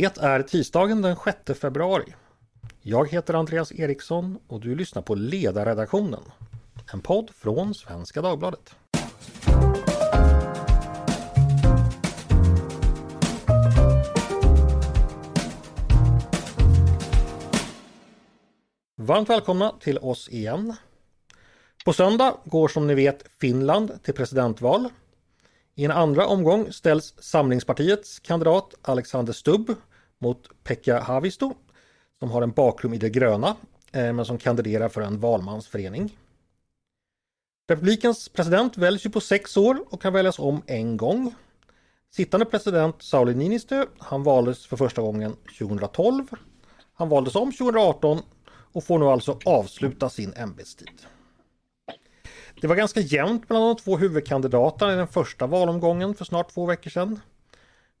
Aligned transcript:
Det 0.00 0.18
är 0.18 0.42
tisdagen 0.42 1.02
den 1.02 1.16
6 1.46 1.60
februari. 1.60 2.14
Jag 2.82 3.08
heter 3.08 3.34
Andreas 3.34 3.72
Eriksson 3.72 4.38
och 4.46 4.60
du 4.60 4.74
lyssnar 4.74 5.02
på 5.02 5.14
Ledarredaktionen. 5.14 6.20
En 6.92 7.00
podd 7.00 7.30
från 7.34 7.74
Svenska 7.74 8.22
Dagbladet. 8.22 8.74
Varmt 18.96 19.30
välkomna 19.30 19.72
till 19.80 19.98
oss 19.98 20.28
igen. 20.28 20.76
På 21.84 21.92
söndag 21.92 22.36
går 22.44 22.68
som 22.68 22.86
ni 22.86 22.94
vet 22.94 23.24
Finland 23.40 24.02
till 24.02 24.14
presidentval. 24.14 24.88
I 25.78 25.84
en 25.84 25.90
andra 25.90 26.26
omgång 26.26 26.72
ställs 26.72 27.14
Samlingspartiets 27.18 28.18
kandidat 28.18 28.74
Alexander 28.82 29.32
Stubb 29.32 29.74
mot 30.18 30.64
Pekka 30.64 31.00
Haavisto 31.00 31.54
som 32.18 32.30
har 32.30 32.42
en 32.42 32.50
bakgrund 32.50 32.94
i 32.94 32.98
det 32.98 33.10
gröna 33.10 33.56
eh, 33.92 34.12
men 34.12 34.24
som 34.24 34.38
kandiderar 34.38 34.88
för 34.88 35.00
en 35.00 35.20
valmansförening. 35.20 36.16
Republikens 37.68 38.28
president 38.28 38.76
väljs 38.76 39.06
ju 39.06 39.10
på 39.10 39.20
sex 39.20 39.56
år 39.56 39.84
och 39.90 40.02
kan 40.02 40.12
väljas 40.12 40.38
om 40.38 40.62
en 40.66 40.96
gång. 40.96 41.34
Sittande 42.10 42.46
president 42.46 43.02
Sauli 43.02 43.34
Niinistö, 43.34 43.86
han 43.98 44.22
valdes 44.22 44.66
för 44.66 44.76
första 44.76 45.02
gången 45.02 45.36
2012. 45.58 46.26
Han 46.94 47.08
valdes 47.08 47.34
om 47.34 47.52
2018 47.52 48.22
och 48.72 48.84
får 48.84 48.98
nu 48.98 49.04
alltså 49.04 49.38
avsluta 49.44 50.08
sin 50.08 50.34
ämbetstid. 50.36 51.06
Det 52.60 52.66
var 52.66 52.76
ganska 52.76 53.00
jämnt 53.00 53.48
mellan 53.48 53.68
de 53.68 53.76
två 53.76 53.96
huvudkandidaterna 53.96 54.92
i 54.92 54.96
den 54.96 55.08
första 55.08 55.46
valomgången 55.46 56.14
för 56.14 56.24
snart 56.24 56.52
två 56.52 56.66
veckor 56.66 56.90
sedan. 56.90 57.20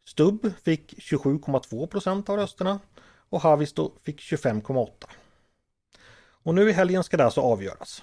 Stubb 0.04 0.52
fick 0.64 0.94
27,2 0.98 1.86
procent 1.86 2.28
av 2.28 2.36
rösterna 2.36 2.80
och 3.28 3.40
Havisto 3.40 3.92
fick 4.02 4.20
25,8. 4.20 4.88
Och 6.42 6.54
nu 6.54 6.68
i 6.70 6.72
helgen 6.72 7.04
ska 7.04 7.16
det 7.16 7.24
alltså 7.24 7.40
avgöras. 7.40 8.02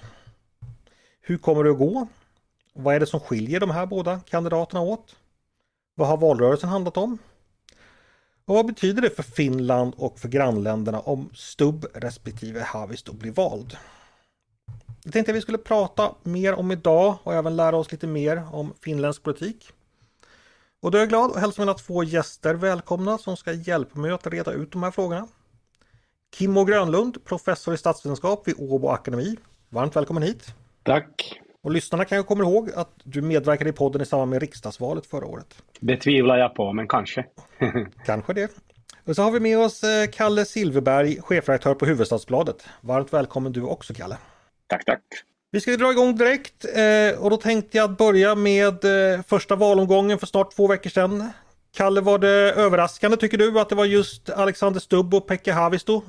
Hur 1.20 1.38
kommer 1.38 1.64
det 1.64 1.70
att 1.70 1.78
gå? 1.78 2.08
Vad 2.72 2.94
är 2.94 3.00
det 3.00 3.06
som 3.06 3.20
skiljer 3.20 3.60
de 3.60 3.70
här 3.70 3.86
båda 3.86 4.20
kandidaterna 4.20 4.80
åt? 4.80 5.16
Vad 5.94 6.08
har 6.08 6.16
valrörelsen 6.16 6.68
handlat 6.68 6.96
om? 6.96 7.18
Och 8.44 8.54
vad 8.54 8.66
betyder 8.66 9.02
det 9.02 9.10
för 9.10 9.22
Finland 9.22 9.94
och 9.96 10.18
för 10.18 10.28
grannländerna 10.28 11.00
om 11.00 11.30
Stubb 11.34 11.86
respektive 11.94 12.62
Havisto 12.62 13.12
blir 13.12 13.32
vald? 13.32 13.76
Jag 15.06 15.12
tänkte 15.12 15.32
att 15.32 15.36
vi 15.36 15.40
skulle 15.40 15.58
prata 15.58 16.14
mer 16.22 16.54
om 16.54 16.70
idag 16.70 17.14
och 17.22 17.34
även 17.34 17.56
lära 17.56 17.76
oss 17.76 17.92
lite 17.92 18.06
mer 18.06 18.42
om 18.52 18.74
finländsk 18.80 19.22
politik. 19.22 19.70
Och 20.82 20.90
då 20.90 20.98
är 20.98 21.02
jag 21.02 21.08
glad 21.08 21.30
att 21.30 21.40
hälsa 21.40 21.62
mina 21.62 21.74
två 21.74 22.04
gäster 22.04 22.54
välkomna 22.54 23.18
som 23.18 23.36
ska 23.36 23.52
hjälpa 23.52 23.98
mig 23.98 24.10
att 24.10 24.26
reda 24.26 24.52
ut 24.52 24.72
de 24.72 24.82
här 24.82 24.90
frågorna. 24.90 25.28
Kimmo 26.34 26.64
Grönlund, 26.64 27.24
professor 27.24 27.74
i 27.74 27.76
statsvetenskap 27.76 28.48
vid 28.48 28.54
Åbo 28.58 28.88
Akademi. 28.88 29.36
Varmt 29.68 29.96
välkommen 29.96 30.22
hit! 30.22 30.54
Tack! 30.82 31.40
Och 31.62 31.70
lyssnarna 31.70 32.04
kanske 32.04 32.28
kommer 32.28 32.44
ihåg 32.44 32.70
att 32.70 32.92
du 33.02 33.22
medverkade 33.22 33.70
i 33.70 33.72
podden 33.72 34.02
i 34.02 34.06
samband 34.06 34.30
med 34.30 34.40
riksdagsvalet 34.40 35.06
förra 35.06 35.26
året. 35.26 35.62
Det 35.80 35.96
tvivlar 35.96 36.38
jag 36.38 36.54
på, 36.54 36.72
men 36.72 36.88
kanske. 36.88 37.24
kanske 38.06 38.32
det. 38.32 38.50
Och 39.04 39.16
så 39.16 39.22
har 39.22 39.30
vi 39.30 39.40
med 39.40 39.58
oss 39.58 39.84
eh, 39.84 40.06
Kalle 40.12 40.44
Silverberg, 40.44 41.20
chefredaktör 41.20 41.74
på 41.74 41.86
Huvudstadsbladet. 41.86 42.66
Varmt 42.80 43.12
välkommen 43.12 43.52
du 43.52 43.62
också 43.62 43.94
Kalle. 43.94 44.16
Tack, 44.66 44.84
tack. 44.84 45.02
Vi 45.50 45.60
ska 45.60 45.76
dra 45.76 45.92
igång 45.92 46.16
direkt 46.16 46.64
eh, 46.64 47.22
och 47.22 47.30
då 47.30 47.36
tänkte 47.36 47.78
jag 47.78 47.96
börja 47.96 48.34
med 48.34 48.84
eh, 48.84 49.22
första 49.22 49.56
valomgången 49.56 50.18
för 50.18 50.26
snart 50.26 50.50
två 50.56 50.66
veckor 50.66 50.90
sedan. 50.90 51.30
Kalle, 51.76 52.00
var 52.00 52.18
det 52.18 52.52
överraskande 52.52 53.16
tycker 53.16 53.38
du 53.38 53.60
att 53.60 53.68
det 53.68 53.74
var 53.74 53.84
just 53.84 54.30
Alexander 54.30 54.80
Stubb 54.80 55.14
och 55.14 55.26
Pekka 55.26 55.54
Haavisto 55.54 56.02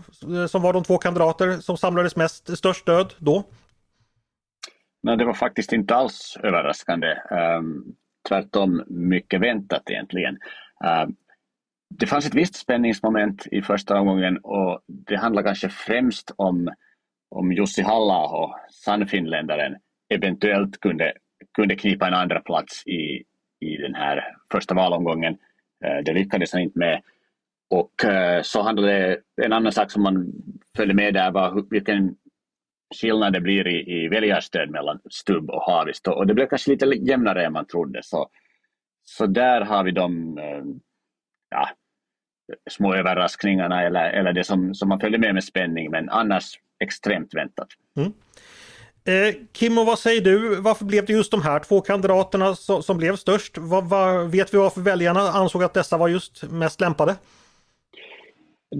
som 0.49 0.61
var 0.61 0.73
de 0.73 0.83
två 0.83 0.97
kandidater 0.97 1.57
som 1.57 1.77
samlades 1.77 2.15
mest 2.15 2.57
störst 2.57 2.81
stöd 2.81 3.13
då? 3.17 3.43
Nej, 5.03 5.17
det 5.17 5.25
var 5.25 5.33
faktiskt 5.33 5.73
inte 5.73 5.95
alls 5.95 6.37
överraskande. 6.43 7.07
Um, 7.31 7.95
tvärtom 8.27 8.83
mycket 8.87 9.41
väntat 9.41 9.89
egentligen. 9.89 10.37
Um, 11.03 11.15
det 11.89 12.07
fanns 12.07 12.25
ett 12.25 12.35
visst 12.35 12.55
spänningsmoment 12.55 13.47
i 13.51 13.61
första 13.61 13.99
omgången 13.99 14.37
och 14.37 14.81
det 14.87 15.15
handlar 15.15 15.43
kanske 15.43 15.69
främst 15.69 16.31
om, 16.35 16.69
om 17.35 17.51
Jussi 17.51 17.81
halla 17.81 18.55
sannfinländaren, 18.69 19.75
eventuellt 20.09 20.79
kunde, 20.79 21.13
kunde 21.53 21.75
knipa 21.75 22.07
en 22.07 22.13
andra 22.13 22.39
plats 22.39 22.87
i, 22.87 23.23
i 23.59 23.77
den 23.77 23.95
här 23.95 24.23
första 24.51 24.75
valomgången. 24.75 25.37
Eh, 25.85 25.97
det 26.05 26.13
lyckades 26.13 26.53
han 26.53 26.61
inte 26.61 26.79
med. 26.79 27.01
Och 27.69 28.05
eh, 28.05 28.41
så 28.41 28.61
handlade 28.61 29.17
en 29.41 29.53
annan 29.53 29.71
sak 29.71 29.91
som 29.91 30.03
man 30.03 30.33
följde 30.77 30.93
med 30.93 31.13
där 31.13 31.31
var 31.31 31.65
vilken 31.69 32.15
skillnad 33.01 33.33
det 33.33 33.41
blir 33.41 33.67
i, 33.67 34.03
i 34.03 34.07
väljarstöd 34.07 34.69
mellan 34.69 34.99
Stubb 35.09 35.49
och 35.49 35.61
Haavisto 35.61 36.11
och 36.11 36.27
det 36.27 36.33
blev 36.33 36.47
kanske 36.47 36.71
lite 36.71 36.85
jämnare 36.85 37.45
än 37.45 37.53
man 37.53 37.67
trodde. 37.67 38.03
Så, 38.03 38.29
så 39.03 39.25
där 39.25 39.61
har 39.61 39.83
vi 39.83 39.91
de 39.91 40.37
eh, 40.37 40.63
ja, 41.49 41.69
små 42.69 42.93
överraskningarna 42.93 43.83
eller, 43.83 44.09
eller 44.09 44.33
det 44.33 44.43
som, 44.43 44.73
som 44.73 44.89
man 44.89 44.99
följde 44.99 45.17
med 45.17 45.33
med 45.33 45.43
spänning 45.43 45.91
men 45.91 46.09
annars 46.09 46.59
extremt 46.85 47.33
väntat. 47.33 47.67
Mm. 47.97 48.13
Eh, 49.07 49.35
Kim, 49.51 49.77
och 49.77 49.85
vad 49.85 49.99
säger 49.99 50.21
du? 50.21 50.61
Varför 50.61 50.85
blev 50.85 51.05
det 51.05 51.13
just 51.13 51.31
de 51.31 51.41
här 51.41 51.59
två 51.59 51.81
kandidaterna 51.81 52.55
som, 52.55 52.83
som 52.83 52.97
blev 52.97 53.15
störst? 53.15 53.57
Vad, 53.57 53.89
vad, 53.89 54.31
vet 54.31 54.53
vi 54.53 54.57
varför 54.57 54.81
väljarna 54.81 55.19
ansåg 55.19 55.63
att 55.63 55.73
dessa 55.73 55.97
var 55.97 56.07
just 56.07 56.43
mest 56.43 56.81
lämpade? 56.81 57.15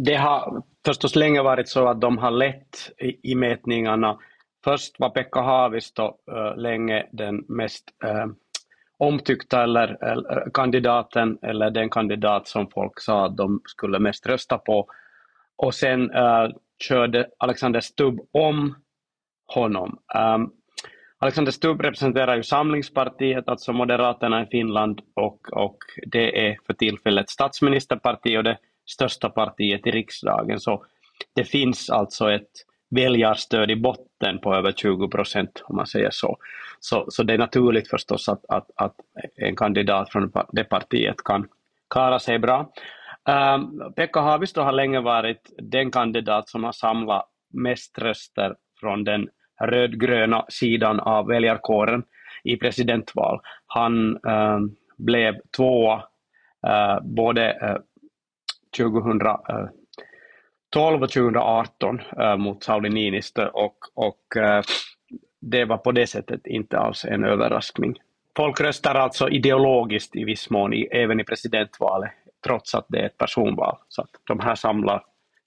Det 0.05 0.15
har 0.15 0.63
förstås 0.85 1.15
länge 1.15 1.41
varit 1.41 1.69
så 1.69 1.87
att 1.87 2.01
de 2.01 2.17
har 2.17 2.31
lett 2.31 2.91
i, 2.97 3.31
i 3.31 3.35
mätningarna. 3.35 4.17
Först 4.63 4.99
var 4.99 5.09
Pekka 5.09 5.41
Haavisto 5.41 6.03
uh, 6.03 6.57
länge 6.57 7.07
den 7.11 7.45
mest 7.47 7.83
uh, 8.05 8.25
omtyckta 8.97 9.63
eller, 9.63 10.03
eller, 10.03 10.49
kandidaten 10.53 11.37
eller 11.41 11.71
den 11.71 11.89
kandidat 11.89 12.47
som 12.47 12.67
folk 12.69 12.99
sa 12.99 13.25
att 13.25 13.37
de 13.37 13.61
skulle 13.65 13.99
mest 13.99 14.27
rösta 14.27 14.57
på. 14.57 14.87
Och 15.57 15.75
sen 15.75 16.11
uh, 16.11 16.49
körde 16.79 17.27
Alexander 17.37 17.79
Stubb 17.79 18.19
om 18.31 18.75
honom. 19.45 19.99
Um, 20.15 20.51
Alexander 21.19 21.51
Stubb 21.51 21.81
representerar 21.81 22.35
ju 22.35 22.43
Samlingspartiet, 22.43 23.47
alltså 23.47 23.73
Moderaterna 23.73 24.43
i 24.43 24.45
Finland 24.45 25.01
och, 25.13 25.39
och 25.51 25.77
det 26.05 26.47
är 26.47 26.57
för 26.65 26.73
tillfället 26.73 27.29
statsministerparti 27.29 28.37
och 28.37 28.43
det 28.43 28.57
största 28.85 29.29
partiet 29.29 29.87
i 29.87 29.91
riksdagen. 29.91 30.59
Så 30.59 30.85
det 31.33 31.43
finns 31.43 31.89
alltså 31.89 32.31
ett 32.31 32.51
väljarstöd 32.89 33.71
i 33.71 33.75
botten 33.75 34.39
på 34.39 34.55
över 34.55 34.71
20 34.71 35.07
procent 35.07 35.63
om 35.65 35.75
man 35.75 35.87
säger 35.87 36.09
så. 36.11 36.37
så. 36.79 37.05
Så 37.09 37.23
det 37.23 37.33
är 37.33 37.37
naturligt 37.37 37.89
förstås 37.89 38.29
att, 38.29 38.45
att, 38.49 38.71
att 38.75 38.95
en 39.35 39.55
kandidat 39.55 40.11
från 40.11 40.31
det 40.51 40.63
partiet 40.63 41.23
kan 41.23 41.47
klara 41.89 42.19
sig 42.19 42.39
bra. 42.39 42.71
Um, 43.29 43.93
Pekka 43.95 44.19
Haavisto 44.19 44.61
har 44.61 44.71
länge 44.71 45.01
varit 45.01 45.53
den 45.57 45.91
kandidat 45.91 46.49
som 46.49 46.63
har 46.63 46.71
samlat 46.71 47.25
mest 47.53 47.99
röster 47.99 48.55
från 48.79 49.03
den 49.03 49.29
rödgröna 49.61 50.45
sidan 50.49 50.99
av 50.99 51.27
väljarkåren 51.27 52.03
i 52.43 52.57
presidentval. 52.57 53.39
Han 53.67 54.25
um, 54.25 54.75
blev 54.97 55.35
tvåa 55.57 55.95
uh, 56.67 56.99
både 57.03 57.51
äh, 57.51 57.71
uh, 57.71 57.77
2012 58.77 60.95
äh, 60.95 61.01
och 61.01 61.09
2018 61.09 62.01
uh, 62.19 62.37
mot 62.37 62.63
Sauli 62.63 62.89
Niinistö 62.89 63.47
och, 63.47 63.77
och 63.93 64.21
det 65.41 65.65
var 65.65 65.77
på 65.77 65.91
det 65.91 66.07
sättet 66.07 66.47
inte 66.47 66.79
alls 66.79 67.05
en 67.05 67.23
överraskning. 67.23 67.95
Folk 68.37 68.61
röstar 68.61 68.95
alltså 68.95 69.29
ideologiskt 69.29 70.15
i 70.15 70.23
viss 70.23 70.49
mån 70.49 70.73
i, 70.73 70.87
även 70.91 71.19
i 71.19 71.23
presidentvalet 71.23 72.11
trots 72.45 72.75
att 72.75 72.85
det 72.89 72.99
är 72.99 73.05
ett 73.05 73.17
personval. 73.17 73.77
Så 73.89 74.01
att 74.01 74.09
de 74.27 74.39
här 74.39 74.55
samlar, 74.55 75.03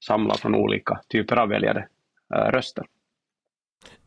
samlar 0.06 0.34
från 0.34 0.54
olika 0.54 1.00
typer 1.08 1.36
av 1.36 1.48
väljare 1.48 1.88
eh, 2.34 2.50
röster. 2.50 2.84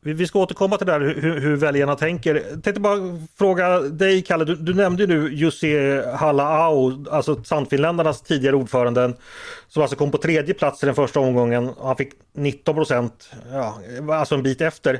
Vi 0.04 0.27
ska 0.27 0.39
återkomma 0.39 0.77
till 0.77 0.88
det 0.88 1.00
där 1.00 1.16
hur, 1.21 1.39
hur 1.39 1.56
väljarna 1.56 1.95
tänker. 1.95 2.36
Jag 2.36 2.63
tänkte 2.63 2.81
bara 2.81 2.98
fråga 3.38 3.80
dig 3.80 4.21
Kalle, 4.21 4.45
du, 4.45 4.56
du 4.56 4.74
nämnde 4.74 5.07
nu 5.07 5.33
Jussi 5.33 6.01
Halla-aho, 6.16 7.10
alltså 7.12 7.44
Sannfinländarnas 7.44 8.21
tidigare 8.21 8.56
ordförande, 8.56 9.13
som 9.68 9.81
alltså 9.81 9.98
kom 9.98 10.12
på 10.12 10.18
tredje 10.18 10.54
plats 10.54 10.83
i 10.83 10.86
den 10.86 10.95
första 10.95 11.19
omgången. 11.19 11.74
Han 11.81 11.95
fick 11.95 12.13
19 12.33 12.75
procent, 12.75 13.31
ja, 13.51 13.81
alltså 14.13 14.36
en 14.36 14.44
bit 14.44 14.62
efter. 14.62 15.00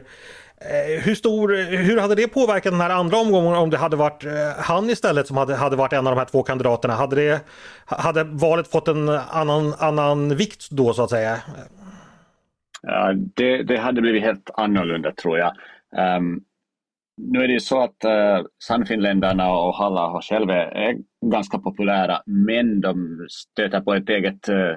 Eh, 0.70 1.04
hur, 1.04 1.16
stor, 1.16 1.50
hur 1.78 1.98
hade 1.98 2.16
det 2.16 2.28
påverkat 2.28 2.72
den 2.72 2.82
här 2.82 2.90
andra 2.90 3.18
omgången 3.18 3.56
om 3.56 3.70
det 3.70 3.78
hade 3.78 3.96
varit 3.96 4.26
eh, 4.26 4.32
han 4.58 4.90
istället 4.90 5.28
som 5.28 5.38
hade, 5.38 5.56
hade 5.56 5.76
varit 5.76 5.94
en 5.94 6.08
av 6.08 6.16
de 6.16 6.20
här 6.20 6.26
två 6.26 6.44
kandidaterna? 6.44 6.94
Hade, 6.94 7.16
det, 7.16 7.42
hade 7.86 8.24
valet 8.24 8.68
fått 8.68 8.88
en 8.88 9.10
annan, 9.10 9.74
annan 9.80 10.36
vikt 10.36 10.70
då 10.72 10.94
så 10.94 11.04
att 11.04 11.10
säga? 11.10 11.38
det, 13.36 13.64
det 13.64 13.78
hade 13.78 14.02
blivit 14.02 14.24
helt 14.24 14.50
annorlunda 14.54 15.12
tror 15.12 15.38
jag. 15.38 15.52
Um, 16.18 16.44
nu 17.18 17.44
är 17.44 17.48
det 17.48 17.54
ju 17.54 17.60
så 17.60 17.84
att 17.84 18.06
uh, 18.06 18.46
Sannfinländarna 18.64 19.52
och 19.52 19.76
Halla 19.76 20.22
själva 20.22 20.54
är 20.56 20.98
ganska 21.26 21.60
populära, 21.60 22.22
men 22.26 22.82
de 22.82 23.26
stöter 23.30 23.82
på 23.82 23.94
ett 23.94 24.10
eget, 24.10 24.50
uh, 24.50 24.76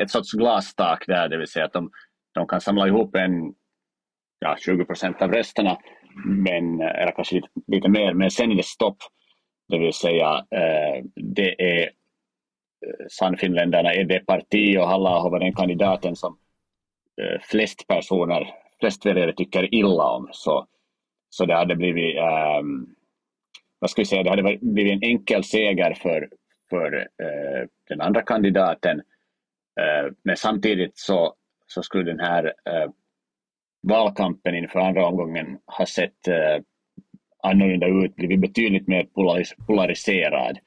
ett 0.00 0.10
sorts 0.10 0.32
glastak 0.32 1.04
där, 1.06 1.28
det 1.28 1.38
vill 1.38 1.48
säga 1.48 1.64
att 1.64 1.72
de, 1.72 1.90
de 2.34 2.46
kan 2.46 2.60
samla 2.60 2.86
ihop 2.86 3.16
en, 3.16 3.54
ja, 4.38 4.56
20 4.58 4.84
procent 4.84 5.22
av 5.22 5.32
rösterna, 5.32 5.78
men, 6.24 6.80
eh, 6.80 7.02
eller 7.02 7.12
kanske 7.12 7.34
lite, 7.34 7.48
lite 7.66 7.88
mer, 7.88 8.14
men 8.14 8.30
sen 8.30 8.52
är 8.52 8.54
det 8.54 8.64
stopp. 8.64 8.98
Det 9.68 9.78
vill 9.78 9.92
säga, 9.92 10.46
eh, 10.50 11.04
det 11.14 11.62
är 11.62 11.82
eh, 11.82 13.06
Sannfinländarna 13.10 13.92
är 13.92 14.04
det 14.04 14.26
parti 14.26 14.78
och 14.78 14.88
Halla 14.88 15.10
har 15.10 15.30
varit 15.30 15.42
den 15.42 15.54
kandidaten 15.54 16.16
som 16.16 16.38
eh, 17.22 17.40
flest 17.42 17.86
personer, 17.86 18.54
flest 18.80 19.06
väljare 19.06 19.32
tycker 19.32 19.74
illa 19.74 20.04
om. 20.04 20.28
Så 20.32 20.66
så 21.30 21.46
det 21.46 21.54
hade 21.54 21.76
blivit, 21.76 22.16
eh, 22.16 22.62
vad 23.78 23.90
ska 23.90 24.02
vi 24.02 24.06
säga, 24.06 24.22
det 24.22 24.30
hade 24.30 24.58
blivit 24.60 24.92
en 24.92 25.02
enkel 25.02 25.44
seger 25.44 25.94
för, 25.94 26.28
för 26.70 27.08
den 27.88 28.00
andra 28.00 28.22
kandidaten. 28.22 29.02
Men 30.22 30.36
samtidigt 30.36 30.98
så, 30.98 31.34
så 31.66 31.82
skulle 31.82 32.04
den 32.04 32.20
här 32.20 32.54
valkampen 33.88 34.54
inför 34.54 34.78
andra 34.78 35.06
omgången 35.06 35.58
har 35.64 35.84
sett 35.84 36.28
eh, 36.28 36.62
annorlunda 37.42 37.86
ut, 37.86 38.16
blivit 38.16 38.40
betydligt 38.40 38.88
mer 38.88 39.04
polaris 39.04 39.54
polariserad. 39.66 40.58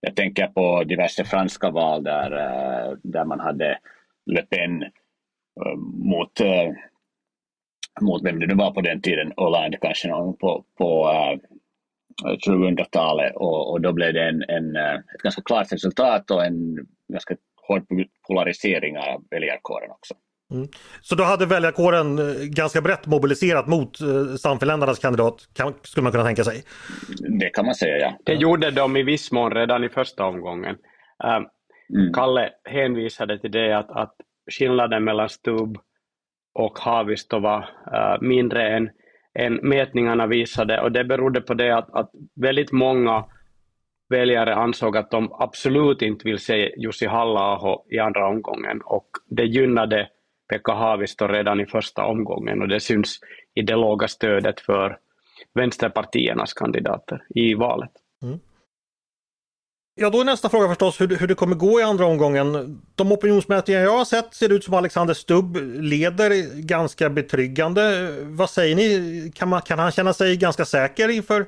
Jag 0.00 0.16
tänker 0.16 0.46
på 0.46 0.84
diverse 0.84 1.24
franska 1.24 1.70
val 1.70 2.02
där, 2.02 2.32
eh, 2.32 2.92
där 3.02 3.24
man 3.24 3.40
hade 3.40 3.78
Le 4.26 4.42
Pen 4.42 4.82
eh, 4.82 5.76
mot 5.94 6.40
eh, 6.40 6.72
mot 8.00 8.24
vem 8.24 8.40
det 8.40 8.46
nu 8.46 8.54
var 8.54 8.70
på 8.70 8.80
den 8.80 9.00
tiden, 9.00 9.32
Hollande 9.36 9.78
kanske 9.80 10.08
någon 10.08 10.36
på, 10.36 10.64
på 10.78 11.10
eh, 11.10 11.38
2000-talet 12.48 13.36
och, 13.36 13.70
och, 13.70 13.80
då 13.80 13.92
blev 13.92 14.14
det 14.14 14.28
en, 14.28 14.42
en, 14.48 14.76
ett 14.76 15.22
ganska 15.22 15.42
klart 15.42 15.72
resultat 15.72 16.30
och 16.30 16.44
en 16.44 16.86
ganska 17.12 17.36
hård 17.68 17.86
polarisering 18.26 18.98
av 18.98 19.24
väljarkåren 19.30 19.90
också. 19.90 20.14
Mm. 20.50 20.68
Så 21.00 21.14
då 21.14 21.24
hade 21.24 21.46
väljarkåren 21.46 22.18
eh, 22.18 22.44
ganska 22.44 22.80
brett 22.80 23.06
mobiliserat 23.06 23.66
mot 23.66 24.00
uh, 24.00 24.34
Samfinländarnas 24.34 24.98
kandidat, 24.98 25.48
kan, 25.54 25.74
skulle 25.82 26.02
man 26.02 26.12
kunna 26.12 26.24
tänka 26.24 26.44
sig? 26.44 26.62
Det 27.40 27.50
kan 27.50 27.66
man 27.66 27.74
säga, 27.74 27.96
ja. 27.96 28.18
Det 28.24 28.34
gjorde 28.34 28.70
de 28.70 28.96
i 28.96 29.02
viss 29.02 29.32
mån 29.32 29.52
redan 29.52 29.84
i 29.84 29.88
första 29.88 30.24
omgången. 30.24 30.76
Uh, 31.24 31.46
mm. 31.94 32.12
Kalle 32.12 32.50
hänvisade 32.64 33.38
till 33.38 33.50
det 33.50 33.78
att, 33.78 33.90
att 33.90 34.14
skillnaden 34.50 35.04
mellan 35.04 35.28
Stubb 35.28 35.78
och 36.54 36.78
Haavisto 36.78 37.38
var 37.38 37.68
mindre 38.20 38.76
än, 38.76 38.90
än 39.38 39.54
mätningarna 39.54 40.26
visade 40.26 40.80
och 40.80 40.92
det 40.92 41.04
berodde 41.04 41.40
på 41.40 41.54
det 41.54 41.76
att, 41.76 41.90
att 41.90 42.10
väldigt 42.34 42.72
många 42.72 43.24
väljare 44.08 44.54
ansåg 44.54 44.96
att 44.96 45.10
de 45.10 45.32
absolut 45.32 46.02
inte 46.02 46.28
vill 46.28 46.38
se 46.38 46.74
Jussi 46.76 47.06
halla 47.06 47.60
i 47.90 47.98
andra 47.98 48.28
omgången 48.28 48.80
och 48.84 49.08
det 49.30 49.44
gynnade 49.44 50.08
Pekka 50.48 50.72
Haavisto 50.72 51.26
redan 51.26 51.60
i 51.60 51.66
första 51.66 52.04
omgången 52.04 52.62
och 52.62 52.68
det 52.68 52.80
syns 52.80 53.20
i 53.54 53.62
det 53.62 53.76
låga 53.76 54.08
stödet 54.08 54.60
för 54.60 54.98
vänsterpartiernas 55.54 56.52
kandidater 56.52 57.22
i 57.34 57.54
valet. 57.54 57.90
Mm. 58.22 58.38
Ja, 60.00 60.10
då 60.10 60.20
är 60.20 60.24
nästa 60.24 60.48
fråga 60.48 60.68
förstås 60.68 61.00
hur, 61.00 61.16
hur 61.16 61.26
det 61.26 61.34
kommer 61.34 61.56
gå 61.56 61.80
i 61.80 61.82
andra 61.82 62.06
omgången. 62.06 62.80
De 62.94 63.12
opinionsmätningar 63.12 63.80
jag 63.80 63.98
har 63.98 64.04
sett 64.04 64.34
ser 64.34 64.48
det 64.48 64.54
ut 64.54 64.64
som 64.64 64.74
Alexander 64.74 65.14
Stubb 65.14 65.56
leder 65.74 66.60
ganska 66.60 67.10
betryggande. 67.10 68.10
Vad 68.22 68.50
säger 68.50 68.76
ni? 68.76 69.32
Kan, 69.34 69.48
man, 69.48 69.62
kan 69.62 69.78
han 69.78 69.92
känna 69.92 70.12
sig 70.12 70.36
ganska 70.36 70.64
säker 70.64 71.08
inför 71.08 71.46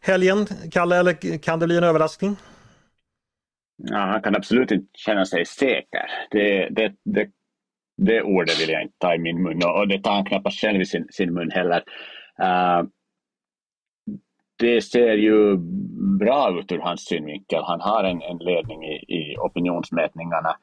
helgen, 0.00 0.46
Kalle, 0.72 0.96
eller 0.96 1.38
kan 1.38 1.58
det 1.58 1.66
bli 1.66 1.76
en 1.76 1.84
överraskning? 1.84 2.36
Ja, 3.76 3.98
han 3.98 4.22
kan 4.22 4.36
absolut 4.36 4.70
inte 4.70 4.86
känna 4.94 5.24
sig 5.24 5.46
säker. 5.46 6.10
Det, 6.30 6.68
det, 6.70 6.92
det, 7.04 7.28
det 8.06 8.22
ordet 8.22 8.60
vill 8.60 8.70
jag 8.70 8.82
inte 8.82 8.98
ta 8.98 9.14
i 9.14 9.18
min 9.18 9.42
mun 9.42 9.62
och 9.64 9.88
det 9.88 10.02
tar 10.02 10.12
han 10.12 10.24
knappast 10.24 10.60
själv 10.60 10.80
i 10.80 10.86
sin, 10.86 11.06
sin 11.10 11.34
mun 11.34 11.50
heller. 11.50 11.82
Uh, 12.42 12.88
det 14.58 14.82
ser 14.82 15.14
ju 15.14 15.56
bra 16.18 16.58
ut 16.58 16.72
ur 16.72 16.78
hans 16.78 17.04
synvinkel. 17.04 17.62
Han 17.62 17.80
har 17.80 18.04
en, 18.04 18.22
en 18.22 18.38
ledning 18.38 18.84
i, 18.84 19.04
i 19.08 19.36
opinionsmätningarna. 19.36 20.56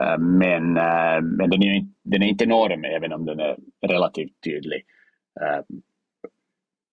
Uh, 0.00 0.18
men, 0.18 0.62
uh, 0.76 1.20
men 1.22 1.50
den, 1.50 1.62
är, 1.62 1.86
den 2.02 2.22
är 2.22 2.26
inte 2.26 2.44
enorm 2.44 2.84
även 2.84 3.12
om 3.12 3.24
den 3.24 3.40
är 3.40 3.56
relativt 3.86 4.42
tydlig. 4.44 4.84
Uh, 5.40 5.76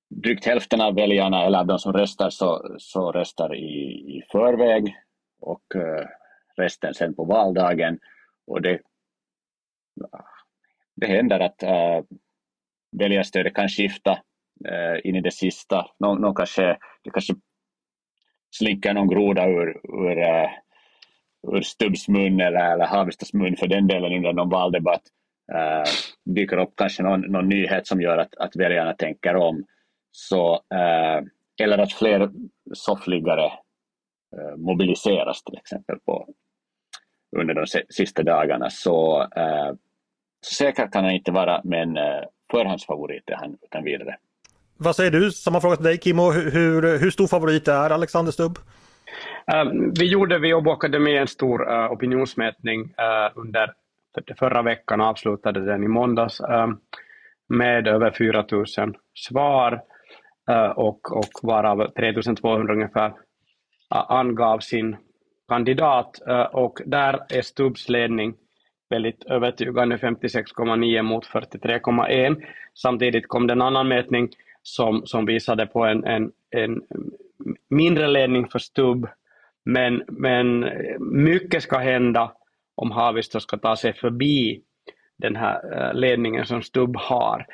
drygt 0.09 0.45
hälften 0.45 0.81
av 0.81 0.95
väljarna, 0.95 1.45
eller 1.45 1.59
av 1.59 1.67
de 1.67 1.79
som 1.79 1.93
röstar, 1.93 2.29
så, 2.29 2.75
så 2.77 3.11
röstar 3.11 3.55
i, 3.55 3.83
i 4.17 4.23
förväg 4.31 4.95
och 5.41 5.63
resten 6.57 6.93
sen 6.93 7.15
på 7.15 7.23
valdagen. 7.23 7.99
Och 8.47 8.61
det, 8.61 8.79
det 10.95 11.07
händer 11.07 11.39
att 11.39 11.63
äh, 11.63 12.01
väljarstödet 12.97 13.55
kan 13.55 13.69
skifta 13.69 14.11
äh, 14.69 14.99
in 15.03 15.15
i 15.15 15.21
det 15.21 15.31
sista. 15.31 15.85
Någon, 15.99 16.21
någon 16.21 16.35
kanske, 16.35 16.77
det 17.03 17.09
kanske 17.09 17.33
slinker 18.55 18.93
någon 18.93 19.07
groda 19.07 19.47
ur, 19.47 19.81
ur, 19.83 20.17
äh, 20.17 20.49
ur 21.47 21.61
Stubbs 21.61 22.07
mun 22.07 22.41
eller, 22.41 22.73
eller 22.73 22.85
Havistas 22.85 23.33
mun 23.33 23.55
för 23.55 23.67
den 23.67 23.87
delen 23.87 24.13
under 24.13 24.33
någon 24.33 24.49
valdebatt. 24.49 25.03
Äh, 25.53 25.91
dyker 26.25 26.57
upp 26.57 26.73
kanske 26.75 27.03
någon, 27.03 27.21
någon 27.21 27.49
nyhet 27.49 27.87
som 27.87 28.01
gör 28.01 28.17
att, 28.17 28.35
att 28.35 28.55
väljarna 28.55 28.93
tänker 28.93 29.35
om. 29.35 29.65
Så, 30.11 30.53
äh, 30.53 31.21
eller 31.63 31.77
att 31.77 31.93
fler 31.93 32.31
soffliggare 32.73 33.51
mobiliseras 34.57 35.43
till 35.43 35.57
exempel 35.57 35.99
på, 36.05 36.27
under 37.37 37.53
de 37.53 37.65
sista 37.89 38.23
dagarna. 38.23 38.69
Så, 38.69 39.27
så 39.33 39.77
säker 40.45 40.91
kan 40.91 41.03
han 41.03 41.13
inte 41.13 41.31
vara 41.31 41.61
men 41.63 41.97
förhandsfavorit 42.51 43.29
är 43.29 43.35
han 43.35 43.57
utan 43.61 43.83
vidare. 43.83 44.15
Vad 44.77 44.95
säger 44.95 45.11
du? 45.11 45.31
Samma 45.31 45.61
fråga 45.61 45.75
till 45.75 45.85
dig 45.85 45.97
Kimmo. 45.97 46.31
Hur, 46.31 46.99
hur 46.99 47.11
stor 47.11 47.27
favorit 47.27 47.67
är 47.67 47.89
Alexander 47.89 48.31
Stubb? 48.31 48.57
Uh, 49.53 49.71
vi 49.99 50.05
gjorde 50.05 50.39
vid 50.39 50.53
Åbo 50.53 50.71
Akademi 50.71 51.17
en 51.17 51.27
stor 51.27 51.71
uh, 51.71 51.91
opinionsmätning 51.91 52.81
uh, 52.81 53.31
under 53.35 53.73
förra 54.39 54.61
veckan 54.61 55.01
och 55.01 55.07
avslutade 55.07 55.65
den 55.65 55.83
i 55.83 55.87
måndags 55.87 56.41
med 57.49 57.87
över 57.87 58.11
4 58.11 58.45
000 58.51 58.65
svar 59.15 59.81
och, 60.75 61.17
och 61.17 61.29
varav 61.43 61.91
3 61.91 62.13
200 62.35 62.73
ungefär 62.73 63.13
angav 63.89 64.59
sin 64.59 64.97
kandidat 65.47 66.19
och 66.51 66.79
där 66.85 67.19
är 67.29 67.41
Stubbs 67.41 67.89
ledning 67.89 68.33
väldigt 68.91 69.23
övertygande 69.23 69.97
56,9 69.97 71.01
mot 71.01 71.25
43,1. 71.25 72.41
Samtidigt 72.73 73.27
kom 73.27 73.47
det 73.47 73.53
en 73.53 73.61
annan 73.61 73.87
mätning 73.87 74.29
som, 74.61 75.05
som 75.05 75.25
visade 75.25 75.65
på 75.65 75.85
en, 75.85 76.03
en, 76.03 76.31
en 76.49 76.81
mindre 77.69 78.07
ledning 78.07 78.47
för 78.47 78.59
Stubb. 78.59 79.07
Men, 79.65 80.03
men 80.07 80.69
mycket 80.99 81.63
ska 81.63 81.77
hända 81.77 82.31
om 82.75 82.91
Haavisto 82.91 83.39
ska 83.39 83.57
ta 83.57 83.75
sig 83.75 83.93
förbi 83.93 84.61
den 85.17 85.35
här 85.35 85.59
eh, 85.73 85.93
ledningen 85.93 86.45
som 86.45 86.61
Stubb 86.61 86.97
har. 86.97 87.45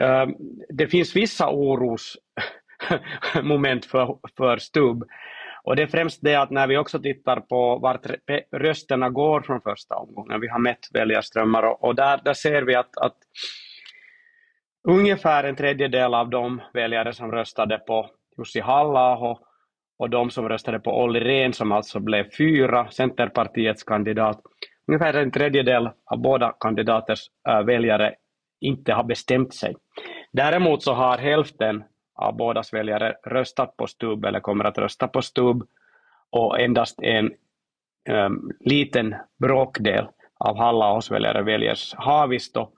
Eh, 0.00 0.26
det 0.68 0.86
finns 0.86 1.16
vissa 1.16 1.50
orosmoment 1.50 3.84
för, 3.84 4.18
för 4.36 4.56
Stubb. 4.56 5.04
Och 5.64 5.76
det 5.76 5.82
är 5.82 5.86
främst 5.86 6.18
det 6.22 6.34
att 6.34 6.50
när 6.50 6.66
vi 6.66 6.76
också 6.76 6.98
tittar 6.98 7.40
på 7.40 7.78
vart 7.78 8.06
rösterna 8.52 9.10
går 9.10 9.40
från 9.40 9.60
första 9.60 9.96
omgången, 9.96 10.40
vi 10.40 10.48
har 10.48 10.58
mätt 10.58 10.88
väljarströmmar 10.92 11.62
och, 11.62 11.84
och 11.84 11.94
där, 11.94 12.20
där 12.24 12.34
ser 12.34 12.62
vi 12.62 12.74
att, 12.74 12.96
att 12.96 13.16
ungefär 14.88 15.44
en 15.44 15.56
tredjedel 15.56 16.14
av 16.14 16.30
de 16.30 16.60
väljare 16.74 17.12
som 17.12 17.32
röstade 17.32 17.78
på 17.78 18.10
Jussi 18.38 18.60
halla 18.60 19.16
och 19.98 20.10
de 20.10 20.30
som 20.30 20.48
röstade 20.48 20.78
på 20.80 21.02
Olli 21.02 21.20
Rehn 21.20 21.52
som 21.52 21.72
alltså 21.72 22.00
blev 22.00 22.30
fyra, 22.38 22.90
Centerpartiets 22.90 23.84
kandidat, 23.84 24.40
ungefär 24.88 25.14
en 25.14 25.30
tredjedel 25.30 25.86
av 25.86 26.18
båda 26.18 26.52
kandidaters 26.60 27.20
äh, 27.48 27.62
väljare 27.62 28.14
inte 28.60 28.92
har 28.92 29.04
bestämt 29.04 29.54
sig. 29.54 29.74
Däremot 30.32 30.82
så 30.82 30.92
har 30.92 31.18
hälften 31.18 31.84
av 32.14 32.36
bådas 32.36 32.72
väljare 32.72 33.16
röstat 33.26 33.76
på 33.76 33.86
Stubb 33.86 34.24
eller 34.24 34.40
kommer 34.40 34.64
att 34.64 34.78
rösta 34.78 35.08
på 35.08 35.22
Stubb 35.22 35.66
och 36.30 36.60
endast 36.60 37.02
en 37.02 37.32
um, 38.10 38.50
liten 38.60 39.14
bråkdel 39.38 40.06
av 40.38 40.56
Halla 40.56 41.00
väljare 41.10 41.42
väljer 41.42 41.76
Haavisto 41.96 42.68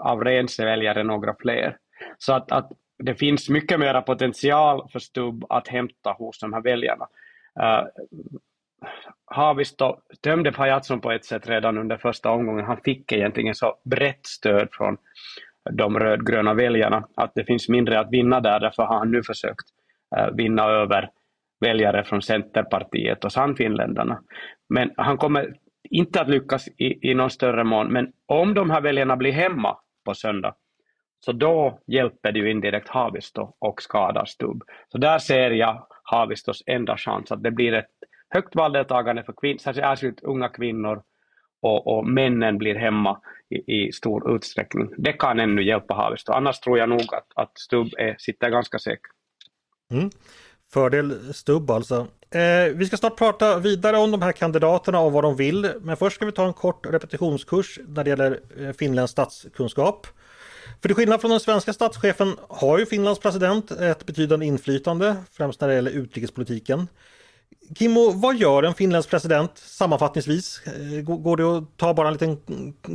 av 0.00 0.24
Rense 0.24 0.64
väljare 0.64 1.02
några 1.02 1.34
fler. 1.40 1.76
Så 2.18 2.32
att, 2.32 2.52
att 2.52 2.72
det 2.98 3.14
finns 3.14 3.48
mycket 3.48 3.80
mera 3.80 4.02
potential 4.02 4.88
för 4.92 4.98
Stubb 4.98 5.44
att 5.48 5.68
hämta 5.68 6.12
hos 6.12 6.38
de 6.38 6.52
här 6.52 6.60
väljarna. 6.60 7.06
Uh, 7.60 7.86
Haavisto 9.24 9.96
tömde 10.22 10.52
pajatson 10.52 11.00
på 11.00 11.12
ett 11.12 11.24
sätt 11.24 11.48
redan 11.48 11.78
under 11.78 11.96
första 11.96 12.30
omgången. 12.30 12.64
Han 12.64 12.80
fick 12.84 13.12
egentligen 13.12 13.54
så 13.54 13.78
brett 13.84 14.26
stöd 14.26 14.68
från 14.72 14.96
de 15.72 15.98
rödgröna 15.98 16.54
väljarna, 16.54 17.08
att 17.16 17.32
det 17.34 17.44
finns 17.44 17.68
mindre 17.68 18.00
att 18.00 18.12
vinna 18.12 18.40
där, 18.40 18.60
därför 18.60 18.82
har 18.82 18.98
han 18.98 19.10
nu 19.10 19.22
försökt 19.22 19.66
eh, 20.16 20.30
vinna 20.30 20.64
över 20.64 21.10
väljare 21.60 22.04
från 22.04 22.22
Centerpartiet 22.22 23.24
och 23.24 23.32
Sannfinländarna. 23.32 24.22
Men 24.68 24.90
han 24.96 25.18
kommer 25.18 25.54
inte 25.90 26.20
att 26.20 26.28
lyckas 26.28 26.68
i, 26.68 27.10
i 27.10 27.14
någon 27.14 27.30
större 27.30 27.64
mån, 27.64 27.92
men 27.92 28.12
om 28.26 28.54
de 28.54 28.70
här 28.70 28.80
väljarna 28.80 29.16
blir 29.16 29.32
hemma 29.32 29.76
på 30.04 30.14
söndag, 30.14 30.54
så 31.20 31.32
då 31.32 31.80
hjälper 31.86 32.32
det 32.32 32.38
ju 32.38 32.50
indirekt 32.50 32.88
Haavisto 32.88 33.54
och 33.58 33.82
skadar 33.82 34.24
Stubb. 34.24 34.62
Så 34.88 34.98
där 34.98 35.18
ser 35.18 35.50
jag 35.50 35.86
Haavistos 36.02 36.62
enda 36.66 36.96
chans, 36.96 37.32
att 37.32 37.42
det 37.42 37.50
blir 37.50 37.72
ett 37.72 37.90
högt 38.28 38.54
valdeltagande 38.54 39.22
för 39.22 39.32
kvinnor, 39.32 39.58
särskilt 39.58 40.22
unga 40.22 40.48
kvinnor, 40.48 41.02
och, 41.66 41.96
och, 41.96 42.06
männen 42.06 42.58
blir 42.58 42.74
hemma 42.74 43.20
i, 43.50 43.76
i, 43.76 43.92
stor 43.92 44.36
utsträckning. 44.36 44.88
Det 44.98 45.12
kan 45.12 45.40
ännu 45.40 45.62
hjälpa 45.62 45.94
Haavisto, 45.94 46.32
annars 46.32 46.60
tror 46.60 46.78
jag 46.78 46.88
nog 46.88 47.14
att, 47.14 47.26
att 47.34 47.58
Stubb 47.58 47.88
är, 47.98 48.16
sitter 48.18 48.50
ganska 48.50 48.78
säker. 48.78 49.10
Mm. 49.92 50.10
Fördel 50.72 51.34
Stubb 51.34 51.70
alltså. 51.70 52.06
Eh, 52.30 52.74
vi 52.74 52.86
ska 52.86 52.96
snart 52.96 53.16
prata 53.16 53.58
vidare 53.58 53.96
om 53.96 54.10
de 54.10 54.22
här 54.22 54.32
kandidaterna 54.32 55.00
och 55.00 55.12
vad 55.12 55.24
de 55.24 55.36
vill. 55.36 55.70
Men 55.80 55.96
först 55.96 56.16
ska 56.16 56.26
vi 56.26 56.32
ta 56.32 56.46
en 56.46 56.52
kort 56.52 56.86
repetitionskurs 56.86 57.78
när 57.88 58.04
det 58.04 58.10
gäller 58.10 58.40
eh, 58.60 58.72
finländsk 58.72 59.12
statskunskap. 59.12 60.06
För 60.80 60.88
till 60.88 60.96
skillnad 60.96 61.20
från 61.20 61.30
den 61.30 61.40
svenska 61.40 61.72
statschefen 61.72 62.36
har 62.48 62.78
ju 62.78 62.86
Finlands 62.86 63.20
president 63.20 63.70
ett 63.70 64.06
betydande 64.06 64.46
inflytande, 64.46 65.16
främst 65.32 65.60
när 65.60 65.68
det 65.68 65.74
gäller 65.74 65.90
utrikespolitiken. 65.90 66.88
Kimmo, 67.78 68.10
vad 68.10 68.36
gör 68.36 68.62
en 68.62 68.74
finländsk 68.74 69.10
president 69.10 69.58
sammanfattningsvis? 69.58 70.62
Eh, 70.66 71.02
går 71.02 71.36
det 71.36 71.58
att 71.58 71.78
ta 71.78 71.94
bara 71.94 72.08
en 72.08 72.12
liten 72.12 72.38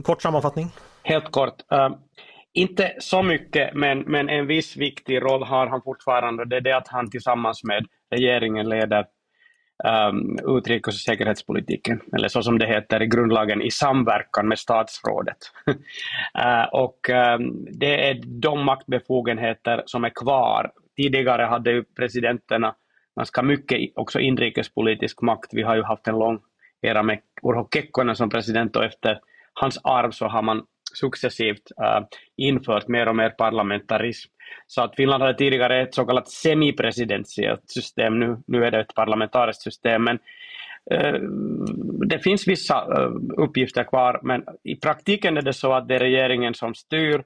kort 0.04 0.22
sammanfattning? 0.22 0.72
Helt 1.04 1.32
kort. 1.32 1.56
Uh, 1.74 1.90
inte 2.54 2.94
så 3.00 3.24
mycket, 3.24 3.74
men, 3.74 4.00
men 4.00 4.30
en 4.30 4.48
viss 4.48 4.78
viktig 4.78 5.22
roll 5.22 5.44
har 5.44 5.68
han 5.68 5.82
fortfarande. 5.82 6.46
Det 6.46 6.56
är 6.56 6.62
det 6.62 6.78
att 6.78 6.88
han 6.88 7.10
tillsammans 7.10 7.64
med 7.64 7.86
regeringen 8.12 8.70
leder 8.70 9.06
um, 10.10 10.58
utrikes 10.58 10.96
och 10.96 11.02
säkerhetspolitiken, 11.02 12.02
eller 12.16 12.28
så 12.28 12.44
som 12.44 12.60
det 12.60 12.68
heter 12.68 13.02
i 13.02 13.08
grundlagen, 13.08 13.62
i 13.62 13.72
samverkan 13.72 14.48
med 14.48 14.60
statsrådet. 14.60 15.38
uh, 15.68 16.64
och 16.72 17.10
um, 17.10 17.68
det 17.72 18.10
är 18.10 18.22
de 18.42 18.66
maktbefogenheter 18.66 19.84
som 19.86 20.04
är 20.04 20.10
kvar. 20.10 20.72
Tidigare 20.98 21.44
hade 21.44 21.72
ju 21.72 21.84
presidenterna 21.84 22.76
ganska 23.16 23.42
mycket 23.42 23.92
också 23.96 24.20
inrikespolitisk 24.20 25.22
makt. 25.22 25.50
Vi 25.54 25.62
har 25.62 25.76
ju 25.76 25.84
haft 25.84 26.08
en 26.08 26.20
lång 26.20 26.40
era 26.82 27.04
med 27.04 27.20
Urho 27.44 27.68
Kekkonen 27.74 28.16
som 28.16 28.30
president 28.30 28.76
och 28.76 28.84
efter 28.84 29.20
hans 29.54 29.80
arv 29.84 30.12
så 30.12 30.28
har 30.28 30.42
man 30.42 30.66
successivt 30.94 31.72
äh, 31.84 32.04
infört 32.38 32.88
mer 32.88 33.08
och 33.08 33.16
mer 33.16 33.30
parlamentarism. 33.30 34.32
Så 34.68 34.82
att 34.82 34.96
Finland 34.96 35.24
hade 35.24 35.38
tidigare 35.38 35.82
ett 35.82 35.96
så 35.96 36.06
kallat 36.06 36.30
semipresidentiellt 36.30 37.70
system, 37.70 38.20
nu, 38.20 38.38
nu 38.48 38.66
är 38.66 38.72
det 38.72 38.80
ett 38.80 38.96
parlamentariskt 38.96 39.62
system. 39.62 40.04
Men 40.04 40.20
äh, 40.92 41.20
det 42.08 42.20
finns 42.20 42.48
vissa 42.48 42.76
äh, 42.76 43.12
uppgifter 43.38 43.84
kvar, 43.84 44.20
men 44.24 44.44
i 44.64 44.76
praktiken 44.76 45.38
är 45.38 45.42
det 45.42 45.54
så 45.54 45.74
att 45.74 45.88
det 45.88 45.96
är 45.96 46.00
regeringen 46.00 46.54
som 46.54 46.74
styr. 46.76 47.24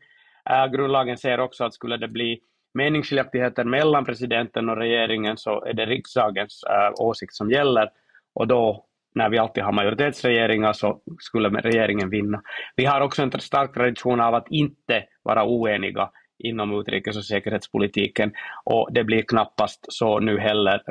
Äh, 0.50 0.68
grundlagen 0.68 1.18
säger 1.18 1.40
också 1.40 1.64
att 1.64 1.74
skulle 1.74 1.98
det 1.98 2.08
bli 2.08 2.40
meningsskiljaktigheter 2.76 3.64
mellan 3.64 4.06
presidenten 4.06 4.70
och 4.70 4.78
regeringen 4.78 5.38
så 5.38 5.66
är 5.66 5.74
det 5.74 5.86
riksdagens 5.86 6.64
äh, 6.64 7.04
åsikt 7.06 7.34
som 7.34 7.52
gäller 7.52 7.90
och 8.34 8.48
då 8.48 8.86
när 9.16 9.30
vi 9.30 9.38
alltid 9.38 9.64
har 9.64 9.72
majoritetsregeringar 9.72 10.74
så 10.74 11.02
skulle 11.20 11.50
regeringen 11.50 12.10
vinna. 12.10 12.42
Vi 12.76 12.86
har 12.86 13.02
också 13.02 13.22
en 13.22 13.32
stark 13.32 13.74
tradition 13.74 14.22
av 14.22 14.36
att 14.36 14.48
inte 14.50 15.04
vara 15.24 15.46
oeniga 15.46 16.10
inom 16.40 16.80
utrikes 16.80 17.18
och 17.18 17.26
säkerhetspolitiken 17.26 18.34
och 18.64 18.90
det 18.92 19.04
blir 19.04 19.22
knappast 19.22 19.86
så 19.90 20.20
nu 20.20 20.40
heller 20.40 20.82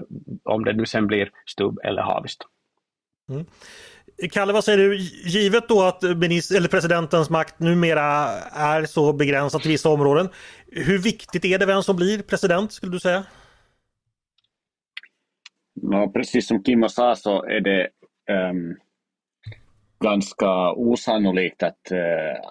om 0.45 0.65
det 0.65 0.73
nu 0.73 0.87
sen 0.87 1.07
blir 1.07 1.31
Stubb 1.47 1.79
eller 1.85 2.03
Haavisto. 2.03 2.47
Mm. 3.29 3.45
Kalle, 4.33 4.53
vad 4.53 4.65
säger 4.65 4.79
du? 4.79 4.97
Givet 5.25 5.69
då 5.69 5.83
att 5.83 6.03
minister, 6.03 6.57
eller 6.57 6.69
presidentens 6.69 7.31
makt 7.31 7.61
numera 7.61 8.03
är 8.53 8.85
så 8.85 9.13
begränsad 9.13 9.63
till 9.63 9.71
vissa 9.71 9.89
områden. 9.89 10.29
Hur 10.67 10.99
viktigt 10.99 11.45
är 11.45 11.59
det 11.59 11.67
vem 11.67 11.83
som 11.83 11.97
blir 11.97 12.23
president 12.23 12.73
skulle 12.73 12.93
du 12.93 13.01
säga? 13.01 13.25
No, 15.83 16.13
precis 16.13 16.49
som 16.49 16.65
Kimmo 16.65 16.89
sa 16.89 17.17
så 17.17 17.45
är 17.45 17.61
det 17.61 17.89
um, 18.51 18.77
ganska 20.01 20.73
osannolikt 20.73 21.63
att, 21.63 21.93
uh, 21.93 22.49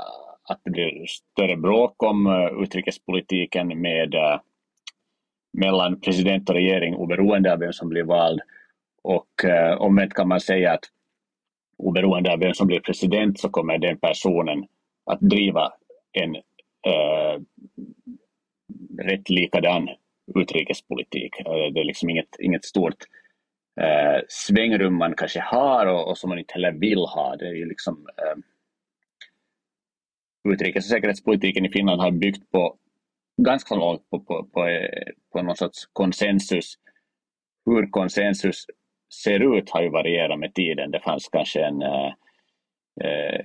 att 0.50 0.62
det 0.63 0.72
blir 0.72 1.05
större 1.08 1.58
bråk 1.58 2.03
om 2.03 2.27
uh, 2.27 2.63
utrikespolitiken 2.63 3.67
med, 3.82 4.15
uh, 4.15 4.39
mellan 5.58 6.01
president 6.01 6.50
och 6.50 6.55
regering 6.55 6.96
oberoende 6.96 7.53
av 7.53 7.60
vem 7.60 7.74
som 7.74 7.89
blir 7.89 8.03
vald. 8.03 8.41
Och 9.03 9.29
uh, 9.46 9.82
omvänt 9.82 10.13
kan 10.13 10.27
man 10.27 10.39
säga 10.39 10.74
att 10.74 10.84
oberoende 11.84 12.34
av 12.34 12.40
vem 12.40 12.54
som 12.54 12.68
blir 12.68 12.80
president 12.80 13.40
så 13.40 13.50
kommer 13.50 13.78
den 13.78 13.98
personen 13.98 14.66
att 15.06 15.20
driva 15.20 15.74
en 16.12 16.36
äh, 16.36 17.42
rätt 18.98 19.30
likadan 19.30 19.90
utrikespolitik. 20.36 21.40
Eh, 21.40 21.74
det 21.74 21.80
är 21.80 21.84
liksom 21.84 22.10
inget, 22.10 22.36
inget 22.40 22.66
stort 22.66 22.98
äh, 23.82 24.22
svängrum 24.28 24.98
man 24.98 25.16
kanske 25.16 25.40
har 25.40 25.86
och, 25.86 26.10
och, 26.10 26.18
som 26.18 26.30
man 26.30 26.40
inte 26.40 26.54
heller 26.54 26.72
vill 26.72 27.06
ha. 27.06 27.36
Det 27.36 27.48
är 27.48 27.54
ju 27.54 27.66
liksom 27.66 28.08
äh, 28.18 28.38
utrikes 30.52 30.86
och 30.86 30.90
säkerhetspolitiken 30.90 31.66
i 31.66 31.70
Finland 31.70 32.02
har 32.02 32.12
byggt 32.12 32.52
på 32.52 32.78
ganska 33.42 33.75
långt 33.75 34.10
på, 34.10 34.20
på, 34.20 34.44
på, 34.44 34.88
på 35.32 35.42
någon 35.42 35.56
sorts 35.56 35.86
konsensus. 35.94 36.74
Hur 37.66 37.92
konsensus 37.92 38.66
ser 39.13 39.58
ut 39.58 39.70
har 39.70 39.82
ju 39.82 39.89
varierat 39.89 40.39
med 40.39 40.53
tiden. 40.53 40.91
Det 40.91 41.00
fanns 41.00 41.29
kanske 41.29 41.65
en, 41.65 41.82
eh, 41.82 42.12
eh, 43.01 43.41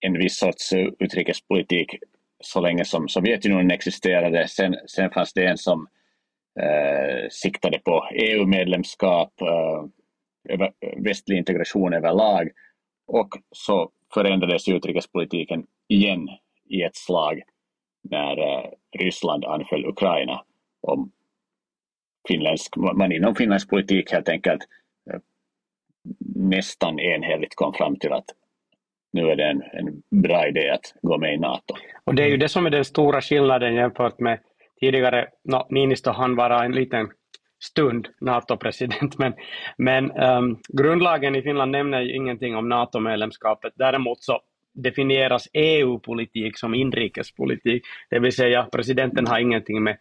en 0.00 0.18
viss 0.18 0.38
sorts 0.38 0.72
utrikespolitik 0.98 1.94
så 2.40 2.60
länge 2.60 2.84
som 2.84 3.08
Sovjetunionen 3.08 3.70
existerade. 3.70 4.48
Sen, 4.48 4.76
sen 4.86 5.10
fanns 5.10 5.32
det 5.32 5.46
en 5.46 5.58
som 5.58 5.88
eh, 6.60 7.28
siktade 7.30 7.78
på 7.78 8.08
EU-medlemskap, 8.14 9.32
eh, 9.40 10.68
västlig 10.96 11.36
integration 11.36 11.94
överlag 11.94 12.50
och 13.06 13.28
så 13.50 13.90
förändrades 14.14 14.68
utrikespolitiken 14.68 15.66
igen 15.88 16.28
i 16.68 16.82
ett 16.82 16.96
slag 16.96 17.42
när 18.02 18.38
eh, 18.38 18.70
Ryssland 18.98 19.44
anföll 19.44 19.86
Ukraina. 19.86 20.44
Och 20.82 21.08
finländsk, 22.28 22.76
man 22.76 23.12
inom 23.12 23.34
finländsk 23.34 23.70
politik 23.70 24.12
helt 24.12 24.28
enkelt 24.28 24.60
eh, 25.10 25.20
nästan 26.36 27.00
enhälligt 27.00 27.54
kom 27.54 27.72
fram 27.72 27.96
till 27.96 28.12
att 28.12 28.24
nu 29.12 29.30
är 29.30 29.36
det 29.36 29.44
en, 29.44 29.62
en 29.62 30.02
bra 30.22 30.48
idé 30.48 30.70
att 30.70 30.94
gå 31.02 31.18
med 31.18 31.34
i 31.34 31.38
NATO. 31.38 31.74
Och 32.04 32.14
det 32.14 32.22
är 32.22 32.28
ju 32.28 32.36
det 32.36 32.48
som 32.48 32.66
är 32.66 32.70
den 32.70 32.84
stora 32.84 33.20
skillnaden 33.20 33.74
jämfört 33.74 34.20
med 34.20 34.38
tidigare, 34.80 35.28
no, 35.44 35.66
Niinistö 35.70 36.10
han 36.10 36.36
vara 36.36 36.64
en 36.64 36.72
liten 36.72 37.08
stund 37.62 38.08
NATO-president, 38.20 39.18
men, 39.18 39.32
men 39.76 40.10
um, 40.10 40.58
grundlagen 40.68 41.36
i 41.36 41.42
Finland 41.42 41.70
nämner 41.70 42.00
ju 42.00 42.16
ingenting 42.16 42.56
om 42.56 42.68
NATO-medlemskapet. 42.68 43.72
Däremot 43.76 44.22
så 44.22 44.40
definieras 44.74 45.48
EU-politik 45.52 46.58
som 46.58 46.74
inrikespolitik, 46.74 47.82
det 48.10 48.18
vill 48.18 48.32
säga 48.32 48.68
presidenten 48.72 49.26
har 49.26 49.38
ingenting 49.38 49.82
med 49.82 49.96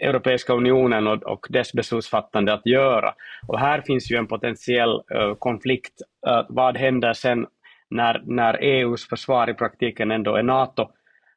Europeiska 0.00 0.52
unionen 0.52 1.06
och, 1.06 1.22
och 1.22 1.46
dess 1.50 1.72
beslutsfattande 1.72 2.52
att 2.52 2.66
göra. 2.66 3.14
Och 3.46 3.58
här 3.58 3.80
finns 3.80 4.10
ju 4.10 4.16
en 4.16 4.26
potentiell 4.26 5.02
uh, 5.14 5.34
konflikt. 5.34 5.92
Uh, 6.28 6.46
vad 6.48 6.76
händer 6.76 7.12
sen 7.12 7.46
när, 7.90 8.22
när 8.24 8.62
EUs 8.62 9.08
försvar 9.08 9.50
i 9.50 9.54
praktiken 9.54 10.10
ändå 10.10 10.36
är 10.36 10.42
NATO? 10.42 10.82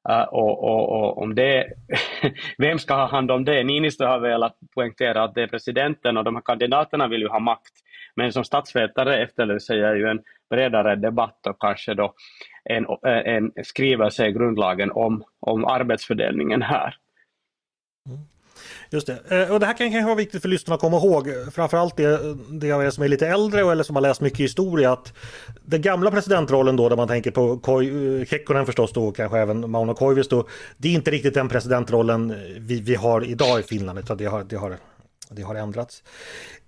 Uh, 0.09 0.21
och, 0.21 0.63
och, 0.63 0.89
och, 0.89 1.17
om 1.17 1.35
det, 1.35 1.65
vem 2.57 2.79
ska 2.79 2.93
ha 2.93 3.05
hand 3.05 3.31
om 3.31 3.45
det? 3.45 3.63
Niinistö 3.63 4.05
har 4.05 4.19
velat 4.19 4.57
poängtera 4.75 5.23
att 5.23 5.35
det 5.35 5.43
är 5.43 5.47
presidenten 5.47 6.17
och 6.17 6.23
de 6.23 6.35
här 6.35 6.41
kandidaterna 6.41 7.07
vill 7.07 7.21
ju 7.21 7.27
ha 7.27 7.39
makt. 7.39 7.73
Men 8.15 8.33
som 8.33 8.43
statsvetare 8.43 9.23
efterlyser 9.23 9.75
jag 9.75 9.97
ju 9.97 10.07
en 10.07 10.21
bredare 10.49 10.95
debatt 10.95 11.47
och 11.47 11.59
kanske 11.59 11.93
då 11.93 12.13
en, 12.63 12.85
en 13.03 13.51
skrivelse 13.63 14.27
i 14.27 14.31
grundlagen 14.31 14.91
om, 14.91 15.23
om 15.39 15.65
arbetsfördelningen 15.65 16.61
här. 16.61 16.95
Mm. 18.09 18.19
Just 18.89 19.07
det. 19.07 19.19
Eh, 19.29 19.51
och 19.51 19.59
det 19.59 19.65
här 19.65 19.77
kan 19.77 19.91
kanske 19.91 20.05
vara 20.05 20.15
viktigt 20.15 20.41
för 20.41 20.49
lyssnarna 20.49 20.75
att 20.75 20.81
komma 20.81 20.97
ihåg. 20.97 21.29
Framförallt 21.51 21.97
det, 21.97 22.35
det 22.49 22.71
av 22.71 22.83
er 22.83 22.89
som 22.89 23.03
är 23.03 23.07
lite 23.07 23.27
äldre 23.27 23.71
eller 23.71 23.83
som 23.83 23.95
har 23.95 24.01
läst 24.01 24.21
mycket 24.21 24.39
historia. 24.39 24.91
Att 24.91 25.13
den 25.65 25.81
gamla 25.81 26.11
presidentrollen 26.11 26.75
då, 26.75 26.89
där 26.89 26.95
man 26.95 27.07
tänker 27.07 27.31
på 27.31 27.81
eh, 27.81 28.25
Kekkonen 28.25 28.65
förstås 28.65 28.93
då, 28.93 29.11
kanske 29.11 29.39
även 29.39 29.71
Mauno 29.71 29.93
Koivisto. 29.93 30.47
Det 30.77 30.87
är 30.87 30.93
inte 30.93 31.11
riktigt 31.11 31.33
den 31.33 31.49
presidentrollen 31.49 32.35
vi, 32.57 32.81
vi 32.81 32.95
har 32.95 33.25
idag 33.25 33.59
i 33.59 33.63
Finland. 33.63 33.99
Utan 33.99 34.17
det 34.17 34.25
har, 34.25 34.43
det 34.43 34.55
har 34.55 34.77
Det 35.29 35.41
har 35.41 35.55
ändrats. 35.55 36.03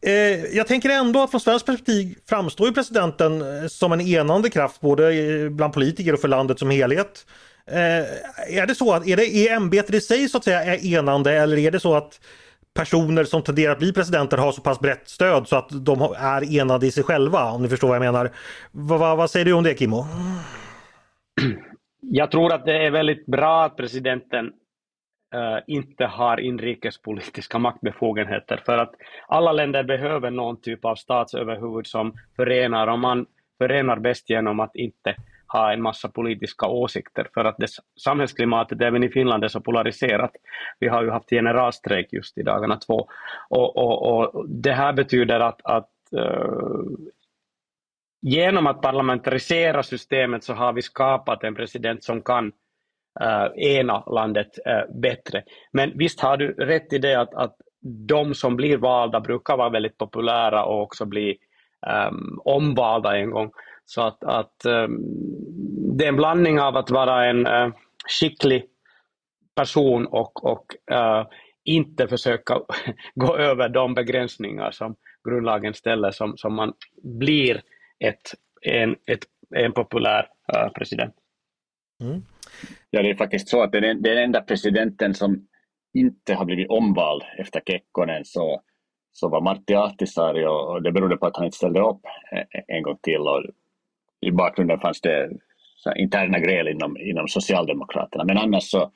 Eh, 0.02 0.12
jag 0.56 0.68
tänker 0.68 0.90
ändå 0.90 1.24
att 1.24 1.32
från 1.32 1.42
svenskt 1.42 1.66
perspektiv 1.66 2.16
framstår 2.30 2.68
ju 2.68 2.74
presidenten 2.74 3.42
eh, 3.42 3.68
som 3.68 3.92
en 3.92 4.02
enande 4.02 4.50
kraft 4.50 4.82
både 4.82 5.14
bland 5.50 5.74
politiker 5.74 6.14
och 6.14 6.20
för 6.20 6.28
landet 6.28 6.60
som 6.60 6.70
helhet. 6.70 7.26
Eh, 7.68 8.58
är 8.58 8.68
det 8.68 8.76
så 8.76 8.94
att 8.94 9.08
är, 9.08 9.18
det, 9.18 9.28
är 9.28 9.56
ämbetet 9.56 9.96
i 9.96 10.02
sig 10.02 10.30
så 10.30 10.38
att 10.38 10.44
säga 10.44 10.64
är 10.64 10.86
enande 10.86 11.34
eller 11.34 11.58
är 11.58 11.72
det 11.72 11.80
så 11.80 11.96
att 11.96 12.20
personer 12.74 13.24
som 13.24 13.42
tenderar 13.44 13.72
att 13.72 13.80
bli 13.80 13.94
presidenter 13.94 14.38
har 14.38 14.52
så 14.52 14.62
pass 14.62 14.80
brett 14.80 15.08
stöd 15.10 15.48
så 15.48 15.56
att 15.56 15.86
de 15.86 16.02
är 16.18 16.60
enade 16.60 16.88
i 16.88 16.92
sig 16.92 17.04
själva 17.04 17.52
om 17.52 17.62
ni 17.62 17.70
förstår 17.70 17.88
vad 17.88 17.96
jag 17.96 18.02
menar. 18.02 18.26
V 18.72 18.98
vad 18.98 19.30
säger 19.30 19.46
du 19.46 19.54
om 19.54 19.64
det 19.64 19.80
Kimmo? 19.80 20.06
Jag 22.02 22.32
tror 22.32 22.54
att 22.54 22.66
det 22.66 22.86
är 22.86 22.92
väldigt 22.92 23.26
bra 23.26 23.64
att 23.66 23.78
presidenten 23.78 24.46
uh, 25.36 25.60
inte 25.68 26.06
har 26.06 26.40
inrikespolitiska 26.40 27.60
maktbefogenheter 27.60 28.62
för 28.66 28.78
att 28.78 28.94
alla 29.28 29.52
länder 29.52 29.84
behöver 29.84 30.32
någon 30.32 30.62
typ 30.62 30.86
av 30.86 30.96
statsöverhuvud 30.96 31.88
som 31.88 32.14
förenar 32.36 32.88
och 32.88 33.00
man 33.00 33.26
förenar 33.58 34.00
bäst 34.00 34.30
genom 34.30 34.60
att 34.60 34.76
inte 34.76 35.16
ha 35.48 35.74
en 35.74 35.82
massa 35.82 36.10
politiska 36.10 36.68
åsikter 36.68 37.28
för 37.34 37.46
att 37.46 37.58
det, 37.58 37.68
samhällsklimatet 38.00 38.82
även 38.82 39.04
i 39.04 39.10
Finland 39.10 39.44
är 39.44 39.48
så 39.48 39.62
polariserat. 39.62 40.32
Vi 40.80 40.88
har 40.88 41.04
ju 41.04 41.10
haft 41.10 41.30
generalstrejk 41.30 42.14
just 42.14 42.38
i 42.38 42.44
dagarna 42.44 42.78
två 42.78 43.08
och, 43.50 43.78
och, 43.78 44.34
och 44.34 44.50
det 44.50 44.72
här 44.74 44.94
betyder 44.94 45.40
att, 45.40 45.62
att 45.64 45.90
uh, 46.16 46.82
genom 48.22 48.68
att 48.68 48.82
parlamentarisera 48.82 49.84
systemet 49.84 50.44
så 50.44 50.54
har 50.54 50.74
vi 50.74 50.82
skapat 50.82 51.44
en 51.44 51.56
president 51.56 52.04
som 52.04 52.22
kan 52.22 52.46
uh, 53.22 53.48
ena 53.56 54.04
landet 54.06 54.60
uh, 54.68 54.96
bättre. 54.96 55.44
Men 55.72 55.98
visst 55.98 56.22
har 56.22 56.38
du 56.38 56.52
rätt 56.52 56.94
i 56.94 56.98
det 56.98 57.16
att, 57.16 57.34
att 57.34 57.56
de 58.08 58.34
som 58.34 58.56
blir 58.56 58.78
valda 58.78 59.20
brukar 59.20 59.58
vara 59.58 59.70
väldigt 59.70 59.98
populära 59.98 60.66
och 60.66 60.82
också 60.82 61.06
bli 61.06 61.38
um, 62.10 62.42
omvalda 62.46 63.18
en 63.18 63.32
gång. 63.32 63.52
Så 63.90 64.02
att, 64.02 64.24
att 64.24 64.66
um, 64.66 65.04
det 65.98 66.06
är 66.06 66.10
en 66.10 66.16
blandning 66.16 66.60
av 66.60 66.78
att 66.78 66.92
vara 66.92 67.26
en 67.26 67.48
uh, 67.48 67.74
skicklig 68.20 68.66
person 69.56 70.08
och, 70.08 70.46
och 70.46 70.66
uh, 70.92 71.28
inte 71.64 72.08
försöka 72.08 72.62
gå 73.16 73.38
över 73.38 73.70
de 73.70 73.94
begränsningar 73.94 74.72
som 74.72 74.96
grundlagen 75.30 75.74
ställer 75.74 76.12
som, 76.12 76.38
som 76.38 76.56
man 76.56 76.74
blir 77.04 77.62
ett, 78.00 78.34
en, 78.62 78.96
ett, 79.06 79.24
en 79.56 79.72
populär 79.72 80.28
uh, 80.56 80.70
president. 80.70 81.16
Mm. 82.04 82.22
Ja, 82.90 83.02
det 83.02 83.10
är 83.10 83.16
faktiskt 83.16 83.50
så 83.50 83.64
att 83.64 83.72
den, 83.72 84.02
den 84.02 84.18
enda 84.18 84.42
presidenten 84.42 85.14
som 85.14 85.48
inte 85.94 86.34
har 86.34 86.46
blivit 86.46 86.70
omvald 86.70 87.24
efter 87.38 87.62
Kekkonen 87.66 88.26
så, 88.26 88.62
så 89.12 89.30
var 89.30 89.42
Martti 89.42 89.76
Ahtisaari 89.76 90.46
och, 90.46 90.72
och 90.72 90.82
det 90.82 90.92
berodde 90.92 91.18
på 91.18 91.26
att 91.26 91.38
han 91.38 91.46
inte 91.46 91.58
ställde 91.58 91.80
upp 91.80 92.02
en 92.68 92.84
gång 92.84 92.98
till. 93.02 93.20
Och 93.20 93.44
i 94.28 94.32
bakgrunden 94.32 94.80
fanns 94.80 95.02
det 95.02 95.30
interna 95.96 96.40
gräl 96.40 96.68
inom, 96.68 96.98
inom 96.98 97.28
Socialdemokraterna 97.28 98.24
men 98.24 98.38
annars 98.38 98.70
så, 98.70 98.92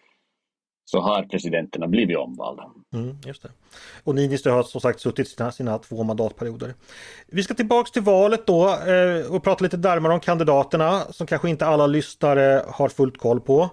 så 0.85 0.99
har 0.99 1.23
presidenterna 1.23 1.87
blivit 1.87 2.17
omvalda. 2.17 2.63
Mm, 2.93 3.17
just 3.25 3.43
det. 3.43 3.49
Och 4.03 4.15
Niinistö 4.15 4.49
har 4.51 4.63
som 4.63 4.81
sagt 4.81 4.99
suttit 4.99 5.27
sina, 5.27 5.51
sina 5.51 5.77
två 5.77 6.03
mandatperioder. 6.03 6.73
Vi 7.27 7.43
ska 7.43 7.53
tillbaks 7.53 7.91
till 7.91 8.01
valet 8.01 8.47
då 8.47 8.67
eh, 8.67 9.35
och 9.35 9.43
prata 9.43 9.63
lite 9.63 9.77
närmare 9.77 10.13
om 10.13 10.19
kandidaterna 10.19 10.99
som 10.99 11.27
kanske 11.27 11.49
inte 11.49 11.65
alla 11.65 11.87
lyssnare 11.87 12.63
har 12.67 12.89
fullt 12.89 13.17
koll 13.17 13.41
på. 13.41 13.69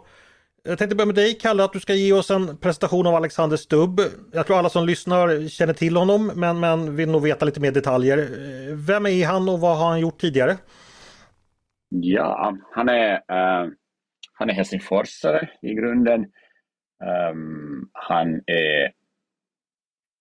Jag 0.64 0.78
tänkte 0.78 0.96
börja 0.96 1.06
med 1.06 1.14
dig 1.14 1.34
Kalle, 1.34 1.64
att 1.64 1.72
du 1.72 1.80
ska 1.80 1.94
ge 1.94 2.12
oss 2.12 2.30
en 2.30 2.56
presentation 2.56 3.06
av 3.06 3.14
Alexander 3.14 3.56
Stubb. 3.56 4.00
Jag 4.32 4.46
tror 4.46 4.58
alla 4.58 4.68
som 4.68 4.86
lyssnar 4.86 5.48
känner 5.48 5.72
till 5.74 5.96
honom 5.96 6.32
men, 6.34 6.60
men 6.60 6.96
vill 6.96 7.08
nog 7.08 7.22
veta 7.22 7.44
lite 7.44 7.60
mer 7.60 7.72
detaljer. 7.72 8.18
Eh, 8.18 8.74
vem 8.74 9.06
är 9.06 9.26
han 9.26 9.48
och 9.48 9.60
vad 9.60 9.76
har 9.76 9.88
han 9.88 10.00
gjort 10.00 10.20
tidigare? 10.20 10.56
Ja, 11.88 12.57
han 12.73 12.88
är, 12.88 13.12
uh, 13.14 13.71
han 14.33 14.50
är 14.50 14.54
helsingforsare 14.54 15.50
i 15.62 15.75
grunden. 15.75 16.33
Um, 17.30 17.90
han 17.92 18.35
är 18.47 18.92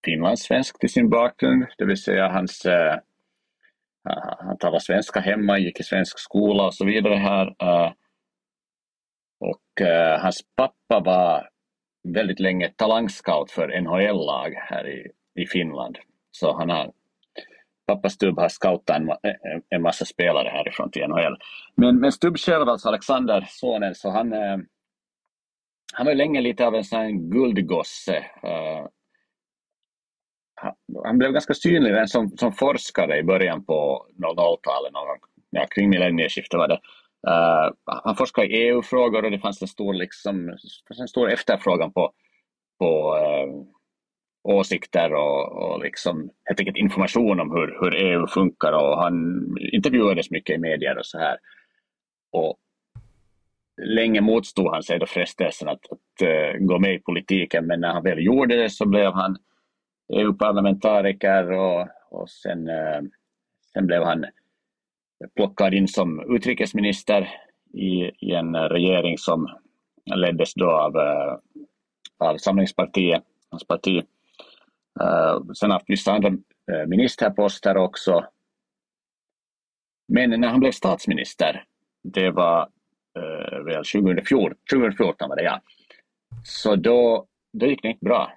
finlandssvensk 0.05 0.79
till 0.79 0.89
sin 0.89 1.09
bakgrund, 1.09 1.65
det 1.77 1.85
vill 1.85 2.03
säga 2.03 2.29
hans, 2.29 2.65
uh, 2.65 2.95
han 4.39 4.57
talar 4.57 4.79
svenska 4.79 5.19
hemma, 5.19 5.59
gick 5.59 5.79
i 5.79 5.83
svensk 5.83 6.19
skola 6.19 6.65
och 6.65 6.73
så 6.73 6.85
vidare 6.85 7.15
här. 7.15 7.47
Uh, 7.47 7.91
och 9.39 9.81
uh, 9.81 10.21
hans 10.21 10.41
pappa 10.55 10.99
var 10.99 11.49
väldigt 12.13 12.39
länge 12.39 12.69
talangscout 12.69 13.51
för 13.51 13.81
NHL-lag 13.81 14.53
här 14.55 14.87
i, 14.87 15.11
i 15.35 15.45
Finland. 15.45 15.97
Så 16.31 16.57
han 16.57 16.69
har, 16.69 16.91
pappa 17.87 18.09
Stubb 18.09 18.39
har 18.39 18.49
scoutat 18.49 18.97
en, 18.97 19.11
en 19.69 19.81
massa 19.81 20.05
spelare 20.05 20.49
härifrån 20.49 20.91
till 20.91 21.07
NHL. 21.07 21.37
Men, 21.75 21.99
men 21.99 22.11
Stubb 22.11 22.37
själv, 22.37 22.69
alltså 22.69 22.87
Alexander, 22.87 23.45
sonen, 23.49 23.95
så 23.95 24.09
han 24.09 24.33
eh, 24.33 24.57
han 25.93 26.05
var 26.05 26.15
länge 26.15 26.41
lite 26.41 26.67
av 26.67 26.75
en 26.75 26.83
sån 26.83 27.29
guldgosse. 27.29 28.17
Eh, 28.43 28.85
han 31.03 31.17
blev 31.17 31.31
ganska 31.31 31.53
synlig 31.53 32.09
som, 32.09 32.29
som 32.29 32.53
forskare 32.53 33.17
i 33.17 33.23
början 33.23 33.65
på 33.65 34.05
00-talet, 34.17 34.91
ja, 35.49 35.65
kring 35.75 35.89
millennieskiftet 35.89 36.57
var 36.57 36.67
det. 36.67 36.79
Uh, 37.27 37.73
han 37.85 38.15
forskade 38.15 38.47
i 38.47 38.67
EU-frågor 38.67 39.25
och 39.25 39.31
det 39.31 39.39
fanns 39.39 39.61
en 39.61 39.67
stor, 39.67 39.93
liksom, 39.93 40.49
en 40.99 41.07
stor 41.07 41.31
efterfrågan 41.31 41.93
på, 41.93 42.11
på 42.79 43.15
uh, 43.15 43.63
åsikter 44.47 45.13
och, 45.13 45.51
och 45.51 45.83
liksom, 45.83 46.29
helt 46.43 46.59
enkelt 46.59 46.77
information 46.77 47.39
om 47.39 47.51
hur, 47.51 47.77
hur 47.81 47.95
EU 47.95 48.27
funkar 48.27 48.71
och 48.71 49.01
han 49.01 49.45
intervjuades 49.73 50.31
mycket 50.31 50.55
i 50.55 50.59
medier 50.59 50.97
och 50.97 51.05
så 51.05 51.17
här. 51.17 51.37
Och 52.31 52.57
länge 53.81 54.21
motstod 54.21 54.73
han 54.73 54.83
sig 54.83 54.99
då 54.99 55.05
frestelsen 55.05 55.67
att, 55.67 55.91
att 55.91 56.27
uh, 56.27 56.65
gå 56.65 56.79
med 56.79 56.93
i 56.93 56.99
politiken 56.99 57.65
men 57.65 57.79
när 57.79 57.93
han 57.93 58.03
väl 58.03 58.25
gjorde 58.25 58.55
det 58.55 58.69
så 58.69 58.85
blev 58.85 59.13
han 59.13 59.37
EU-parlamentariker 60.13 61.51
och, 61.51 61.87
och 62.09 62.29
sen, 62.29 62.69
uh, 62.69 63.01
sen 63.73 63.87
blev 63.87 64.03
han 64.03 64.25
plockad 65.35 65.73
in 65.73 65.87
som 65.87 66.35
utrikesminister 66.35 67.29
i, 67.73 68.11
i 68.19 68.31
en 68.31 68.55
regering 68.55 69.17
som 69.17 69.47
leddes 70.15 70.53
då 70.53 70.71
av, 70.71 70.95
uh, 70.95 71.37
av 72.17 72.37
Samlingspartiet, 72.37 73.23
hans 73.49 73.67
parti. 73.67 74.03
Eh, 75.01 75.53
sen 75.53 75.71
haft 75.71 75.89
vissa 75.89 76.11
andra 76.11 76.29
eh, 76.71 76.87
ministerposter 76.87 77.77
också. 77.77 78.25
Men 80.07 80.29
när 80.29 80.47
han 80.47 80.59
blev 80.59 80.71
statsminister, 80.71 81.63
det 82.03 82.31
var 82.31 82.69
eh, 83.19 83.59
väl 83.63 83.83
2014, 83.85 84.57
2014 84.73 85.29
var 85.29 85.35
det 85.35 85.43
ja. 85.43 85.61
Så 86.43 86.75
då, 86.75 87.25
då 87.53 87.65
gick 87.65 87.81
det 87.81 87.87
inte 87.87 88.05
bra. 88.05 88.33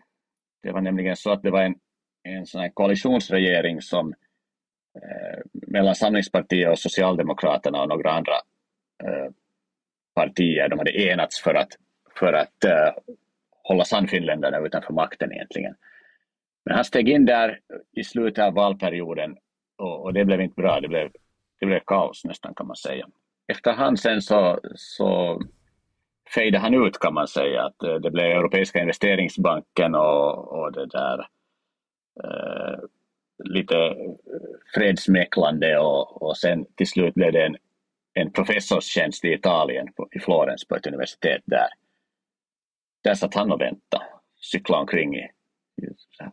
Det 0.63 0.73
var 0.73 0.81
nämligen 0.81 1.17
så 1.17 1.31
att 1.33 1.43
det 1.43 1.51
var 1.51 1.63
en, 1.63 1.75
en 2.23 2.47
sån 2.47 2.61
här 2.61 2.69
koalitionsregering 2.69 3.83
som 3.83 4.15
eh, 4.95 5.41
mellan 5.53 5.95
Samlingspartiet 5.95 6.71
och 6.71 6.79
Socialdemokraterna 6.79 7.83
och 7.83 7.89
några 7.89 8.11
andra 8.11 8.35
eh, 9.05 9.33
partier, 10.15 10.69
de 10.69 10.79
hade 10.79 11.03
enats 11.03 11.43
för 11.43 11.55
att, 11.55 11.69
för 12.19 12.33
att 12.33 12.65
eh, 12.65 12.95
hålla 13.63 13.85
Sannfinländarna 13.85 14.59
utanför 14.59 14.93
makten 14.93 15.33
egentligen. 15.33 15.75
Men 16.65 16.75
han 16.75 16.85
steg 16.85 17.09
in 17.09 17.27
där 17.27 17.61
i 17.93 18.05
slutet 18.05 18.45
av 18.45 18.55
valperioden 18.55 19.37
och, 19.79 20.03
och 20.03 20.13
det 20.13 20.25
blev 20.25 20.41
inte 20.41 20.55
bra, 20.55 20.81
det 20.81 20.89
blev, 20.89 21.11
det 21.61 21.67
blev 21.67 21.81
kaos 21.87 22.25
nästan 22.25 22.55
kan 22.55 22.67
man 22.67 22.77
säga 22.77 23.07
efterhand 23.51 24.01
sen 24.01 24.23
så, 24.23 24.61
så 24.75 25.41
fejdade 26.35 26.63
han 26.63 26.87
ut 26.87 26.99
kan 26.99 27.15
man 27.15 27.29
säga. 27.29 27.63
Att 27.63 27.83
eh, 27.83 27.95
det 27.95 28.11
blev 28.11 28.27
Europeiska 28.27 28.81
investeringsbanken 28.81 29.95
och, 29.95 30.59
och 30.59 30.73
det 30.73 30.87
där 30.87 31.19
eh, 32.25 32.79
lite 33.45 33.77
eh, 33.77 33.95
fredsmäcklande 34.75 35.79
och, 35.79 36.23
och 36.23 36.37
sen 36.37 36.67
till 36.77 36.87
slut 36.87 37.15
blev 37.15 37.33
det 37.33 37.47
en, 37.47 37.57
en 38.15 38.33
professorstjänst 38.33 39.25
i 39.25 39.33
Italien, 39.33 39.93
på, 39.93 40.09
i 40.13 40.21
Florens 40.21 40.65
på 40.65 40.77
ett 40.77 40.87
universitet 40.87 41.43
där. 41.45 41.69
Där 43.05 43.15
satt 43.15 43.35
han 43.35 43.53
och 43.53 43.61
väntade, 43.61 44.05
cyklade 44.37 44.81
omkring 44.81 45.17
i 45.17 45.29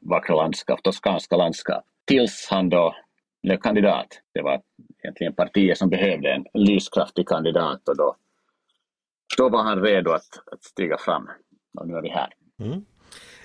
vackra 0.02 0.36
landskap, 0.36 0.84
toskanska 0.84 1.38
landskap. 1.38 1.84
Tills 2.06 2.48
han 2.52 2.70
då 2.70 2.96
blev 3.44 3.58
kandidat. 3.58 4.08
Det 4.34 4.42
var 4.42 4.62
egentligen 5.04 5.34
partiet 5.34 5.78
som 5.78 5.90
behövde 5.90 6.34
en 6.34 6.46
lyskraftig 6.54 7.28
kandidat 7.28 7.90
och 7.90 7.98
då, 7.98 8.16
då 9.38 9.50
var 9.50 9.64
han 9.64 9.82
redo 9.82 10.12
att, 10.12 10.50
att 10.52 10.64
stiga 10.64 10.98
fram. 10.98 11.30
Och 11.80 11.88
nu 11.88 11.96
är 11.96 12.02
vi 12.02 12.10
här. 12.10 12.30
Mm. 12.60 12.86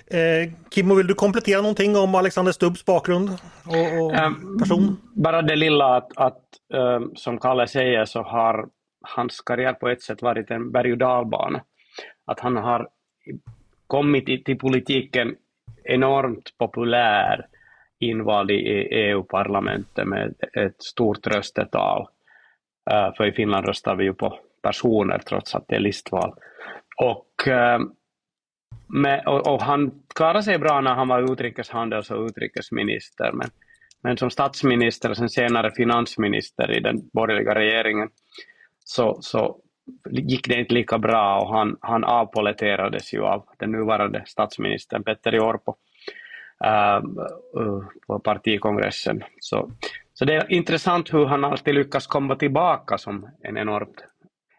Eh, 0.07 0.53
Kimmo, 0.71 0.95
vill 0.95 1.07
du 1.07 1.13
komplettera 1.13 1.61
någonting 1.61 1.95
om 1.95 2.15
Alexander 2.15 2.51
Stubbs 2.51 2.85
bakgrund 2.85 3.29
och, 3.65 4.03
och 4.03 4.25
um, 4.25 4.57
person? 4.59 4.97
Bara 5.15 5.41
det 5.41 5.55
lilla 5.55 5.95
att, 5.95 6.17
att 6.17 6.43
um, 6.73 7.11
som 7.15 7.37
Kalle 7.37 7.67
säger 7.67 8.05
så 8.05 8.21
har 8.21 8.69
hans 9.01 9.41
karriär 9.41 9.73
på 9.73 9.89
ett 9.89 10.01
sätt 10.01 10.21
varit 10.21 10.51
en 10.51 10.71
berg 10.71 10.91
och 10.91 10.97
dalbana. 10.97 11.63
Att 12.25 12.39
han 12.39 12.57
har 12.57 12.87
kommit 13.87 14.45
till 14.45 14.57
politiken 14.57 15.35
enormt 15.85 16.57
populär 16.57 17.47
invald 17.99 18.51
i 18.51 18.87
EU-parlamentet 18.91 20.07
med 20.07 20.33
ett 20.53 20.83
stort 20.83 21.27
röstetal. 21.27 22.07
Eh, 22.91 23.13
för 23.17 23.27
i 23.27 23.31
Finland 23.31 23.65
röstar 23.65 23.95
vi 23.95 24.03
ju 24.03 24.13
på 24.13 24.39
personer 24.61 25.19
trots 25.19 25.55
att 25.55 25.67
det 25.67 25.75
är 25.75 25.79
listval. 25.79 26.33
Och, 26.97 27.47
eh, 27.47 27.79
med, 28.87 29.27
och, 29.27 29.53
och, 29.53 29.61
han 29.61 29.91
klarade 30.15 30.43
sig 30.43 30.57
bra 30.57 30.81
när 30.81 30.93
han 30.93 31.07
var 31.07 31.31
utrikeshandels 31.31 32.11
och 32.11 32.25
utrikesminister, 32.25 33.31
men, 33.31 33.49
men 34.03 34.17
som 34.17 34.29
statsminister 34.29 35.09
och 35.09 35.17
sen 35.17 35.29
senare 35.29 35.71
finansminister 35.71 36.77
i 36.77 36.79
den 36.79 37.09
borgerliga 37.13 37.55
regeringen 37.55 38.09
så, 38.79 39.17
så 39.21 39.57
gick 40.09 40.47
det 40.47 40.59
inte 40.59 40.73
lika 40.73 40.97
bra 40.97 41.39
och 41.39 41.55
han, 41.57 41.77
han 41.81 42.03
avpoliterades 42.03 43.13
ju 43.13 43.25
av 43.25 43.45
den 43.59 43.71
nuvarande 43.71 44.23
statsministern 44.25 45.03
Petteri 45.03 45.39
Orpo 45.39 45.75
uh, 46.65 47.01
på 48.07 48.19
partikongressen. 48.19 49.23
Så, 49.39 49.71
så 50.13 50.25
det 50.25 50.33
är 50.33 50.51
intressant 50.51 51.13
hur 51.13 51.25
han 51.25 51.43
alltid 51.43 51.75
lyckas 51.75 52.07
komma 52.07 52.35
tillbaka 52.35 52.97
som 52.97 53.29
en 53.41 53.57
enormt, 53.57 54.05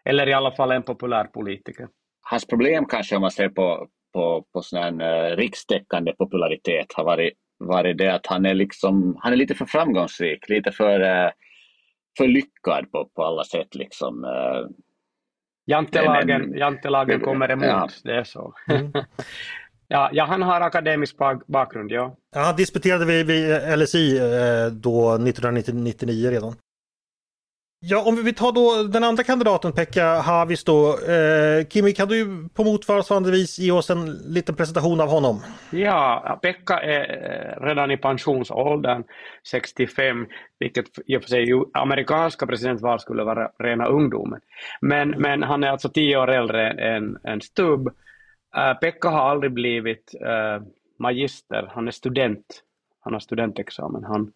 eller 0.04 0.28
i 0.28 0.32
alla 0.32 0.52
fall 0.52 0.70
en 0.70 0.82
populär 0.82 1.24
politiker. 1.24 1.88
Hans 2.22 2.46
problem 2.46 2.86
kanske 2.86 3.16
om 3.16 3.22
man 3.22 3.30
ser 3.30 3.48
på, 3.48 3.88
på, 4.12 4.44
på 4.52 4.62
sån 4.62 4.78
här 4.78 5.30
eh, 5.30 5.36
rikstäckande 5.36 6.12
popularitet 6.12 6.86
har 6.94 7.04
varit, 7.04 7.32
varit 7.58 7.98
det 7.98 8.14
att 8.14 8.26
han 8.26 8.46
är, 8.46 8.54
liksom, 8.54 9.18
han 9.20 9.32
är 9.32 9.36
lite 9.36 9.54
för 9.54 9.66
framgångsrik, 9.66 10.48
lite 10.48 10.72
för, 10.72 11.00
eh, 11.00 11.30
för 12.18 12.26
lyckad 12.26 12.92
på, 12.92 13.08
på 13.14 13.24
alla 13.24 13.44
sätt. 13.44 13.74
Liksom. 13.74 14.24
Jantelagen, 15.66 16.56
jantelagen 16.56 17.20
kommer 17.20 17.50
emot, 17.50 17.66
ja. 17.66 17.88
det 18.04 18.16
är 18.16 18.24
så. 18.24 18.54
Mm. 18.68 18.92
ja, 19.88 20.10
ja, 20.12 20.24
han 20.24 20.42
har 20.42 20.60
akademisk 20.60 21.16
bakgrund, 21.46 21.90
ja. 21.90 22.16
ja 22.34 22.40
han 22.40 22.56
disputerade 22.56 23.04
vid, 23.04 23.26
vid 23.26 23.78
LSI 23.78 24.18
eh, 24.18 24.72
då 24.72 25.14
1999 25.14 26.30
redan. 26.30 26.54
Ja, 27.86 28.04
om 28.06 28.24
vi 28.24 28.32
tar 28.32 28.52
då 28.52 28.88
den 28.92 29.04
andra 29.04 29.22
kandidaten 29.22 29.72
Pekka 29.72 30.04
Havis 30.04 30.64
då. 30.64 30.88
Eh, 30.88 31.66
Kimi, 31.68 31.92
kan 31.92 32.08
du 32.08 32.48
på 32.54 32.64
motsvarande 32.64 33.30
vis 33.30 33.58
ge 33.58 33.70
oss 33.70 33.90
en 33.90 34.12
liten 34.14 34.54
presentation 34.54 35.00
av 35.00 35.08
honom? 35.08 35.40
Ja, 35.70 36.38
Pekka 36.42 36.80
är 36.80 37.00
eh, 37.00 37.66
redan 37.66 37.90
i 37.90 37.96
pensionsåldern, 37.96 39.04
65, 39.50 40.26
vilket 40.58 40.84
i 41.06 41.16
och 41.16 41.22
för 41.22 41.28
sig 41.28 41.46
amerikanska 41.74 42.46
presidentval 42.46 43.00
skulle 43.00 43.24
vara 43.24 43.50
rena 43.58 43.86
ungdomen. 43.86 44.40
Men, 44.80 45.10
men 45.10 45.42
han 45.42 45.64
är 45.64 45.68
alltså 45.68 45.88
tio 45.88 46.16
år 46.16 46.30
äldre 46.30 46.70
än, 46.70 47.18
än 47.24 47.40
Stubb. 47.40 47.88
Eh, 48.56 48.74
Pekka 48.74 49.08
har 49.08 49.30
aldrig 49.30 49.52
blivit 49.52 50.14
eh, 50.20 50.62
magister, 50.98 51.70
han 51.74 51.88
är 51.88 51.92
student. 51.92 52.62
Han 53.00 53.12
har 53.12 53.20
studentexamen. 53.20 54.04
Han, 54.04 54.32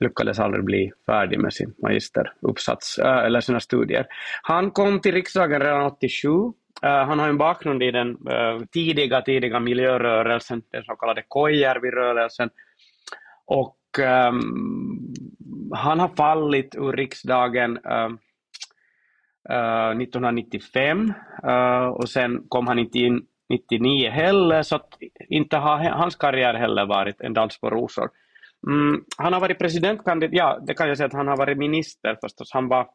lyckades 0.00 0.38
aldrig 0.38 0.64
bli 0.64 0.92
färdig 1.06 1.40
med 1.40 1.52
sin 1.52 1.74
magisteruppsats 1.82 2.98
äh, 2.98 3.18
eller 3.18 3.40
sina 3.40 3.60
studier. 3.60 4.06
Han 4.42 4.70
kom 4.70 5.00
till 5.00 5.14
riksdagen 5.14 5.60
redan 5.60 5.86
87. 5.86 6.28
Äh, 6.82 6.90
han 6.90 7.18
har 7.18 7.28
en 7.28 7.38
bakgrund 7.38 7.82
i 7.82 7.90
den 7.90 8.10
äh, 8.10 8.58
tidiga, 8.72 9.22
tidiga 9.22 9.60
miljörörelsen, 9.60 10.62
den 10.72 10.84
så 10.84 10.96
kallade 10.96 11.22
Koijärvi-rörelsen. 11.28 12.50
Och 13.46 13.78
um, 14.28 15.14
han 15.74 16.00
har 16.00 16.08
fallit 16.08 16.74
ur 16.74 16.92
riksdagen 16.92 17.78
uh, 17.78 18.10
1995 20.02 21.12
uh, 21.44 21.86
och 21.86 22.08
sen 22.08 22.44
kom 22.48 22.66
han 22.66 22.78
inte 22.78 22.98
in 22.98 23.26
99 23.48 24.10
heller, 24.10 24.62
så 24.62 24.76
att 24.76 24.88
inte 25.28 25.56
har 25.56 25.78
hans 25.78 26.16
karriär 26.16 26.54
heller 26.54 26.86
varit 26.86 27.20
en 27.20 27.34
dans 27.34 27.60
på 27.60 27.70
rosor. 27.70 28.10
Mm, 28.66 29.04
han 29.18 29.32
har 29.32 29.40
varit 29.40 29.58
presidentkandidat, 29.58 30.34
ja 30.34 30.58
det 30.66 30.74
kan 30.74 30.88
jag 30.88 30.96
säga 30.96 31.06
att 31.06 31.12
han 31.12 31.28
har 31.28 31.36
varit 31.36 31.58
minister 31.58 32.18
förstås. 32.20 32.50
Han 32.52 32.68
var, 32.68 32.88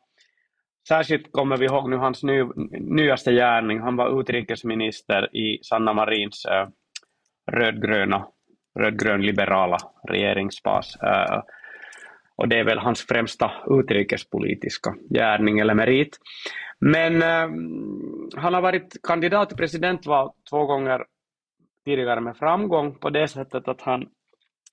särskilt 0.87 1.31
kommer 1.31 1.57
vi 1.57 1.65
ihåg 1.65 1.89
nu 1.89 1.95
hans 1.95 2.23
ny, 2.23 2.43
nyaste 2.79 3.31
gärning, 3.31 3.79
han 3.79 3.95
var 3.95 4.19
utrikesminister 4.19 5.35
i 5.35 5.59
Sanna 5.63 5.93
Marins 5.93 6.45
äh, 6.45 6.67
rödgröna, 7.51 8.27
rödgrön-liberala 8.79 9.77
regeringsbas. 10.09 10.95
Äh, 11.01 11.41
och 12.35 12.47
det 12.47 12.59
är 12.59 12.63
väl 12.63 12.79
hans 12.79 13.07
främsta 13.07 13.51
utrikespolitiska 13.67 14.95
gärning 15.09 15.59
eller 15.59 15.73
merit. 15.73 16.17
Men 16.79 17.21
äh, 17.21 17.49
han 18.41 18.53
har 18.53 18.61
varit 18.61 18.97
kandidat 19.03 19.49
till 19.49 19.57
presidentval 19.57 20.31
två 20.49 20.65
gånger 20.65 21.05
tidigare 21.85 22.21
med 22.21 22.37
framgång 22.37 22.95
på 22.99 23.09
det 23.09 23.27
sättet 23.27 23.67
att 23.67 23.81
han 23.81 24.07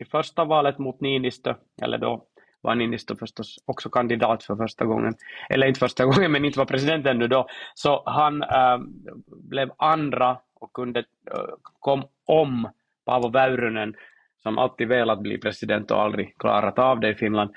i 0.00 0.04
första 0.04 0.44
valet 0.44 0.78
mot 0.78 1.00
Niinistö, 1.00 1.54
eller 1.82 1.98
då 1.98 2.24
var 2.60 2.74
Niinistö 2.74 3.16
förstås 3.16 3.56
också 3.66 3.90
kandidat 3.90 4.44
för 4.44 4.56
första 4.56 4.84
gången, 4.84 5.14
eller 5.48 5.66
inte 5.66 5.80
första 5.80 6.04
gången, 6.10 6.32
men 6.32 6.44
inte 6.44 6.58
var 6.58 6.66
president 6.66 7.06
ännu 7.06 7.28
då, 7.28 7.46
så 7.74 8.02
han 8.06 8.42
äh, 8.42 8.78
blev 9.26 9.70
andra 9.76 10.38
och 10.60 10.72
kunde, 10.72 11.00
äh, 11.00 11.40
kom 11.78 12.04
om 12.26 12.68
Paavo 13.06 13.28
Väyrynen, 13.28 13.94
som 14.42 14.58
alltid 14.58 14.88
velat 14.88 15.20
bli 15.20 15.38
president 15.38 15.90
och 15.90 16.02
aldrig 16.02 16.38
klarat 16.38 16.78
av 16.78 17.00
det 17.00 17.08
i 17.08 17.14
Finland, 17.14 17.50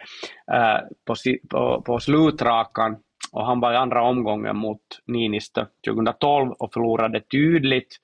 äh, 0.52 0.78
på, 1.06 1.16
på, 1.50 1.82
på 1.82 2.00
slutrakan 2.00 2.98
och 3.32 3.46
han 3.46 3.60
var 3.60 3.74
i 3.74 3.76
andra 3.76 4.04
omgången 4.04 4.58
mot 4.58 4.82
Niinistö 5.08 5.66
2012 5.88 6.52
och 6.52 6.74
förlorade 6.74 7.22
tydligt. 7.22 7.98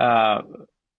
Uh, 0.00 0.44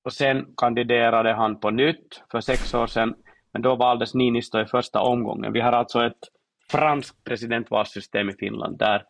och 0.04 0.14
sen 0.14 0.46
kandiderade 0.58 1.34
han 1.34 1.60
på 1.60 1.70
nytt 1.70 2.24
för 2.32 2.40
sex 2.40 2.74
år 2.74 2.88
sedan, 2.88 3.16
men 3.54 3.62
då 3.62 3.76
valdes 3.76 4.14
Niinistö 4.14 4.62
i 4.62 4.66
första 4.66 5.02
omgången. 5.02 5.54
Vi 5.54 5.62
har 5.62 5.72
alltså 5.72 6.06
ett 6.06 6.28
franskt 6.72 7.24
presidentvalssystem 7.24 8.30
i 8.30 8.34
Finland 8.34 8.78
där 8.78 9.04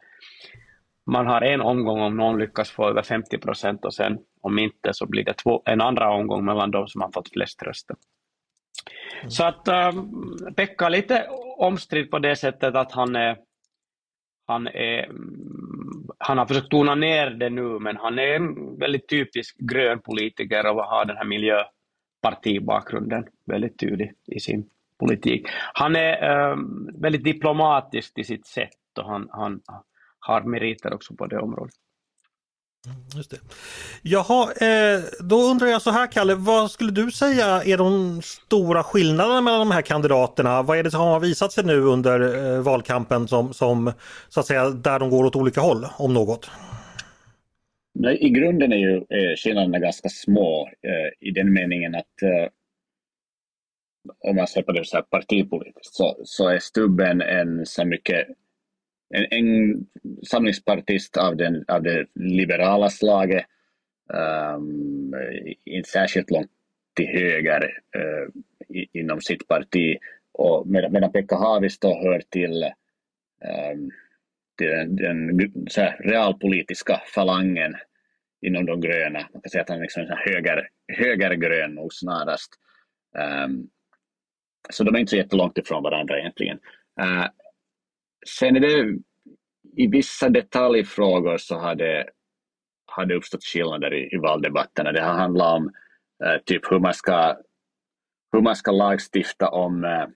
man 1.06 1.28
har 1.28 1.42
en 1.42 1.62
omgång 1.62 2.02
om 2.02 2.18
någon 2.18 2.40
lyckas 2.40 2.72
få 2.72 2.90
över 2.90 3.02
50 3.02 3.38
procent 3.38 3.86
och 3.86 3.94
sen 3.94 4.18
om 4.42 4.60
inte 4.60 4.94
så 4.94 5.06
blir 5.06 5.24
det 5.24 5.34
två, 5.34 5.62
en 5.66 5.82
andra 5.82 6.12
omgång 6.12 6.46
mellan 6.46 6.72
de 6.72 6.88
som 6.88 7.02
har 7.02 7.12
fått 7.12 7.30
flest 7.30 7.64
röster. 7.64 7.96
Mm. 9.20 9.32
Så 9.32 9.44
att 9.44 9.68
um, 9.68 10.38
Pekka 10.56 10.86
är 10.86 10.90
lite 10.90 11.28
omstridd 11.58 12.12
på 12.12 12.20
det 12.20 12.36
sättet 12.36 12.76
att 12.76 12.92
han 12.92 13.16
är, 13.16 13.38
han 14.48 14.68
är 14.68 15.12
han 16.22 16.38
har 16.38 16.46
försökt 16.46 16.70
tona 16.70 16.96
ner 16.96 17.30
det 17.30 17.50
nu, 17.50 17.80
men 17.80 17.98
han 17.98 18.20
är 18.20 18.36
en 18.36 18.78
väldigt 18.78 19.08
typisk 19.08 19.58
grön 19.58 20.00
politiker 20.00 20.68
och 20.68 20.84
har 20.84 21.06
den 21.06 21.18
här 21.18 21.26
miljöpartibakgrunden 21.26 23.26
väldigt 23.46 23.80
tydlig 23.80 24.14
i 24.28 24.40
sin 24.40 24.70
politik. 25.00 25.48
Han 25.74 25.96
är 25.96 26.30
äh, 26.30 26.58
väldigt 26.94 27.24
diplomatisk 27.24 28.18
i 28.18 28.24
sitt 28.24 28.46
sätt 28.46 28.98
och 29.00 29.06
han, 29.06 29.28
han 29.32 29.62
har 30.20 30.42
meriter 30.42 30.94
också 30.94 31.16
på 31.16 31.28
det 31.28 31.40
området. 31.40 31.76
Mm, 32.86 32.98
just 33.16 33.32
det. 33.32 33.38
Jaha, 34.02 34.52
eh, 34.52 35.04
då 35.20 35.36
undrar 35.36 35.68
jag 35.68 35.82
så 35.82 35.92
här 35.92 36.12
Kalle, 36.12 36.36
vad 36.36 36.72
skulle 36.72 36.92
du 36.92 37.12
säga 37.12 37.64
är 37.64 37.78
de 37.78 38.22
stora 38.22 38.84
skillnaderna 38.84 39.42
mellan 39.42 39.60
de 39.60 39.72
här 39.72 39.82
kandidaterna? 39.82 40.62
Vad 40.62 40.78
är 40.78 40.84
det 40.84 40.92
som 40.92 41.02
har 41.02 41.20
visat 41.20 41.52
sig 41.52 41.64
nu 41.64 41.82
under 41.82 42.20
eh, 42.56 42.62
valkampen 42.62 43.28
som, 43.28 43.54
som 43.54 43.92
så 44.30 44.40
att 44.40 44.46
säga 44.46 44.70
där 44.70 45.00
de 45.00 45.10
går 45.10 45.24
åt 45.24 45.36
olika 45.36 45.62
håll, 45.62 45.88
om 45.98 46.14
något? 46.14 46.50
Nej, 47.94 48.18
I 48.22 48.30
grunden 48.30 48.74
är 48.74 48.78
ju 48.78 48.96
eh, 48.96 49.36
skillnaderna 49.38 49.80
ganska 49.80 50.10
små 50.10 50.70
eh, 50.82 51.28
i 51.28 51.32
den 51.32 51.54
meningen 51.54 51.96
att 51.96 52.22
eh, 52.24 52.50
om 54.30 54.36
man 54.36 54.48
ser 54.48 54.62
på 54.62 54.72
det 54.72 54.86
så 54.86 54.98
här 54.98 55.04
partipolitiskt 55.04 55.96
så, 55.96 56.18
så 56.24 56.48
är 56.48 56.60
Stubben 56.60 57.22
en 57.22 57.66
så 57.66 57.86
mycket 57.86 58.28
en, 59.14 59.28
en 59.32 59.88
samlingspartist 60.24 61.18
av, 61.18 61.36
den, 61.36 61.66
av 61.68 61.84
det 61.84 62.06
liberala 62.16 62.90
slaget, 62.90 63.46
um, 64.56 65.14
inte 65.66 65.90
särskilt 65.90 66.32
långt 66.32 66.52
till 66.96 67.08
höger 67.08 67.64
uh, 67.98 68.28
inom 68.94 69.22
sitt 69.22 69.48
parti. 69.48 69.98
Och 70.32 70.68
medan, 70.68 70.92
medan 70.92 71.12
Pekka 71.12 71.36
Haavisto 71.36 71.88
hör 71.88 72.22
till, 72.30 72.64
um, 73.74 73.92
till 74.58 74.68
den, 74.68 74.96
den 75.38 75.52
så 75.70 75.82
här, 75.82 75.98
realpolitiska 76.00 77.02
falangen 77.16 77.76
inom 78.42 78.66
de 78.66 78.82
gröna. 78.82 79.20
Man 79.34 79.42
kan 79.42 79.50
säga 79.50 79.62
att 79.62 79.70
han 79.70 79.78
är 79.78 79.82
liksom 79.82 80.06
höger, 80.10 80.70
högergrön 80.88 81.76
nog 81.76 81.94
snarast. 81.94 82.54
Um, 83.46 83.70
så 84.70 84.84
de 84.84 84.96
är 84.96 85.00
inte 85.00 85.10
så 85.10 85.18
jättelångt 85.18 85.58
ifrån 85.58 85.84
varandra 85.84 86.20
egentligen. 86.20 86.60
Uh, 87.02 87.28
Sen 88.28 88.56
är 88.56 88.60
det 88.60 89.00
i 89.78 89.88
vissa 89.88 90.30
detaljfrågor 90.30 91.38
så 91.38 91.56
har 91.56 91.76
det, 91.76 92.10
har 92.86 93.06
det 93.06 93.16
uppstått 93.16 93.44
skillnader 93.44 93.94
i, 93.94 94.16
i 94.16 94.18
valdebatterna. 94.18 94.92
Det 94.92 95.02
har 95.02 95.14
handlat 95.14 95.56
om 95.56 95.72
eh, 96.24 96.38
typ 96.46 96.72
hur 96.72 96.80
man 96.80 96.94
ska 96.94 97.38
hur 98.32 98.42
man 98.42 98.56
ska 98.56 98.72
lagstifta 98.72 99.50
om 99.50 99.84
eh, 99.84 100.08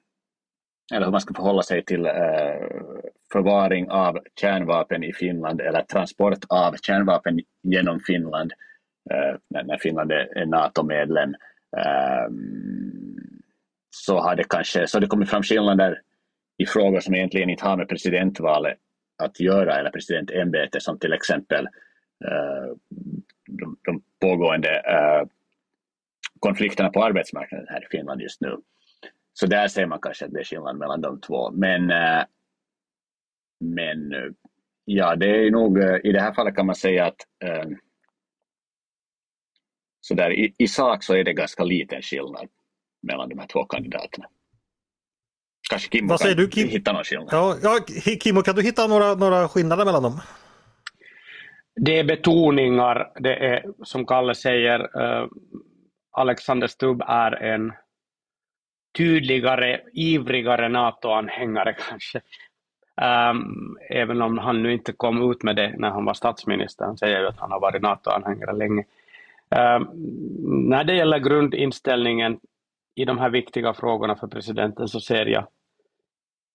eller 0.94 1.06
hur 1.06 1.12
man 1.12 1.22
ska 1.22 1.34
förhålla 1.34 1.62
sig 1.62 1.86
till 1.86 2.06
eh, 2.06 2.12
förvaring 3.32 3.90
av 3.90 4.20
kärnvapen 4.40 5.04
i 5.04 5.14
Finland 5.14 5.62
eller 5.62 5.82
transport 5.82 6.46
av 6.50 6.76
kärnvapen 6.82 7.40
genom 7.64 8.00
Finland 8.00 8.54
eh, 9.12 9.64
när 9.66 9.78
Finland 9.78 10.12
är 10.12 10.46
NATO-medlem. 10.46 11.30
Eh, 11.78 12.30
så 13.90 14.20
har 14.20 14.36
det 14.36 14.44
kanske 14.44 14.88
så 14.88 15.00
det 15.00 15.08
kommit 15.08 15.30
fram 15.30 15.44
skillnader 15.44 16.02
i 16.58 16.66
frågor 16.66 17.00
som 17.00 17.16
egentligen 17.16 17.50
inte 17.50 17.66
har 17.66 17.78
med 17.78 17.90
presidentvalet 17.90 18.78
att 19.18 19.40
göra 19.40 19.80
eller 19.80 19.90
presidentämbetet 19.90 20.84
som 20.84 21.00
till 21.00 21.14
exempel 21.14 21.68
uh, 22.26 22.76
de, 23.48 23.78
de 23.82 24.04
pågående 24.22 24.70
uh, 24.70 25.28
konflikterna 26.40 26.90
på 26.90 27.04
arbetsmarknaden 27.04 27.68
här 27.70 27.84
i 27.84 27.88
Finland 27.98 28.22
just 28.22 28.42
nu. 28.42 28.58
Så 29.34 29.46
där 29.48 29.68
ser 29.68 29.86
man 29.86 30.00
kanske 30.02 30.26
att 30.26 30.34
det 30.34 30.40
är 30.40 30.44
skillnad 30.44 30.78
mellan 30.78 31.02
de 31.02 31.22
två. 31.22 31.52
Men, 31.52 31.92
uh, 31.92 32.24
men 33.60 34.14
ja, 34.86 35.16
det 35.16 35.48
är 35.48 35.52
nog 35.52 35.78
i 36.04 36.12
det 36.12 36.22
här 36.22 36.34
fallet 36.34 36.56
kan 36.56 36.66
man 36.66 36.76
säga 36.76 37.06
att 37.06 37.22
så 40.02 40.14
där, 40.14 40.32
i, 40.32 40.54
i 40.58 40.68
sak 40.68 41.04
så 41.04 41.16
är 41.16 41.24
det 41.24 41.34
ganska 41.34 41.64
liten 41.64 42.02
skillnad 42.02 42.48
mellan 43.02 43.30
de 43.30 43.40
här 43.40 43.48
två 43.48 43.66
kandidaterna. 43.66 44.26
Kanske 45.70 45.98
Kimmo 45.98 46.10
Vad 46.10 46.20
säger 46.20 46.36
kan 46.36 46.44
du, 46.44 46.50
Kim? 46.50 46.70
hitta 46.70 46.92
någon 46.92 47.04
skillnad. 47.04 47.30
Ja, 47.32 47.56
ja, 47.64 47.80
Kimmo, 48.24 48.42
kan 48.42 48.56
du 48.56 48.62
hitta 48.62 48.88
några, 48.88 49.16
några 49.16 49.48
skillnader 49.48 49.86
mellan 49.86 50.04
dem? 50.04 50.22
Det 51.76 52.00
är 52.00 52.04
betoningar, 52.04 53.12
det 53.20 53.36
är 53.36 53.66
som 53.84 54.06
Kalle 54.06 54.36
säger, 54.36 54.80
uh, 54.80 55.28
Alexander 56.12 56.68
Stubb 56.68 57.04
är 57.08 57.32
en 57.44 57.74
tydligare, 58.98 59.82
ivrigare 59.94 60.70
NATO-anhängare 60.70 61.76
kanske. 61.90 62.22
Um, 63.02 63.78
även 63.90 64.22
om 64.22 64.38
han 64.38 64.64
nu 64.64 64.74
inte 64.74 64.94
kom 64.94 65.32
ut 65.32 65.44
med 65.44 65.56
det 65.56 65.76
när 65.78 65.90
han 65.90 66.06
var 66.06 66.14
statsminister. 66.14 66.86
Han 66.86 66.98
säger 66.98 67.20
ju 67.20 67.28
att 67.28 67.40
han 67.40 67.52
har 67.52 67.60
varit 67.60 67.82
NATO-anhängare 67.82 68.54
länge. 68.54 68.84
Um, 69.50 69.90
när 70.70 70.84
det 70.84 70.96
gäller 70.96 71.20
grundinställningen 71.20 72.40
i 72.96 73.06
de 73.06 73.18
här 73.18 73.30
viktiga 73.30 73.74
frågorna 73.74 74.16
för 74.16 74.28
presidenten 74.28 74.88
så 74.88 75.00
ser 75.00 75.26
jag 75.26 75.48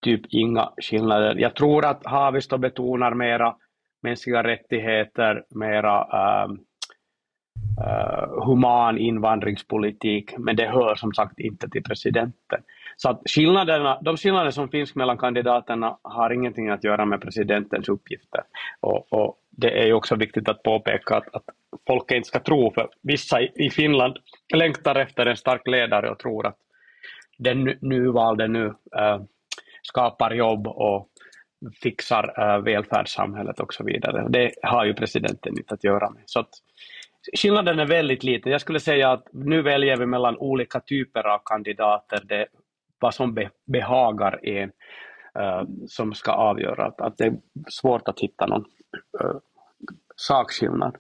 typ 0.03 0.21
inga 0.29 0.73
skillnader. 0.77 1.35
Jag 1.35 1.55
tror 1.55 1.85
att 1.85 2.07
Haavisto 2.07 2.59
betonar 2.59 3.15
mera 3.15 3.57
mänskliga 4.03 4.43
rättigheter, 4.43 5.45
mera 5.51 6.01
uh, 6.01 6.53
uh, 7.81 8.45
human 8.45 8.99
invandringspolitik, 8.99 10.35
men 10.39 10.57
det 10.57 10.67
hör 10.67 10.95
som 10.95 11.13
sagt 11.15 11.41
inte 11.41 11.69
till 11.69 11.83
presidenten. 11.83 12.63
Så 12.97 13.11
att 13.11 13.23
skillnaderna, 13.31 14.01
de 14.03 14.17
skillnader 14.17 14.51
som 14.51 14.69
finns 14.69 14.95
mellan 14.95 15.19
kandidaterna 15.19 15.99
har 16.03 16.31
ingenting 16.31 16.69
att 16.69 16.85
göra 16.85 17.05
med 17.05 17.21
presidentens 17.21 17.89
uppgifter. 17.89 18.41
Och, 18.81 19.13
och 19.13 19.37
det 19.51 19.83
är 19.83 19.87
ju 19.87 19.93
också 19.93 20.17
viktigt 20.17 20.49
att 20.49 20.63
påpeka 20.63 21.17
att, 21.17 21.35
att 21.35 21.45
folk 21.87 22.11
inte 22.11 22.29
ska 22.29 22.41
tro, 22.41 22.73
för 22.75 22.89
vissa 23.03 23.41
i 23.41 23.71
Finland 23.71 24.17
längtar 24.55 24.95
efter 24.95 25.27
en 25.27 25.37
stark 25.37 25.67
ledare 25.67 26.11
och 26.11 26.19
tror 26.19 26.47
att 26.47 26.59
den 27.39 27.65
nuvalde 27.81 28.49
nu 28.49 28.67
äh, 28.97 29.21
skapar 29.83 30.31
jobb 30.31 30.67
och 30.67 31.09
fixar 31.83 32.35
äh, 32.41 32.63
välfärdssamhället 32.63 33.61
och 33.61 33.75
så 33.75 33.85
vidare. 33.85 34.27
Det 34.29 34.53
har 34.63 34.85
ju 34.85 34.95
presidenten 34.95 35.59
inte 35.59 35.75
att 35.75 35.85
göra 35.85 36.11
med. 36.11 36.23
Så 36.27 36.41
att 36.41 36.51
skillnaden 37.39 37.79
är 37.79 37.87
väldigt 37.87 38.25
liten. 38.25 38.53
Jag 38.53 38.61
skulle 38.61 38.81
säga 38.81 39.13
att 39.13 39.29
nu 39.33 39.63
väljer 39.63 39.97
vi 39.97 40.07
mellan 40.07 40.39
olika 40.39 40.81
typer 40.81 41.27
av 41.27 41.41
kandidater, 41.45 42.21
det, 42.25 42.47
vad 42.99 43.15
som 43.15 43.35
be, 43.35 43.51
behagar 43.67 44.47
en 44.47 44.73
äh, 45.39 45.63
som 45.87 46.15
ska 46.15 46.33
avgöra. 46.33 46.87
Att, 46.87 47.01
att 47.01 47.19
det 47.19 47.25
är 47.25 47.37
svårt 47.69 48.09
att 48.09 48.21
hitta 48.21 48.47
någon 48.47 48.65
eh, 49.21 49.37
sakskillnad. 50.17 50.97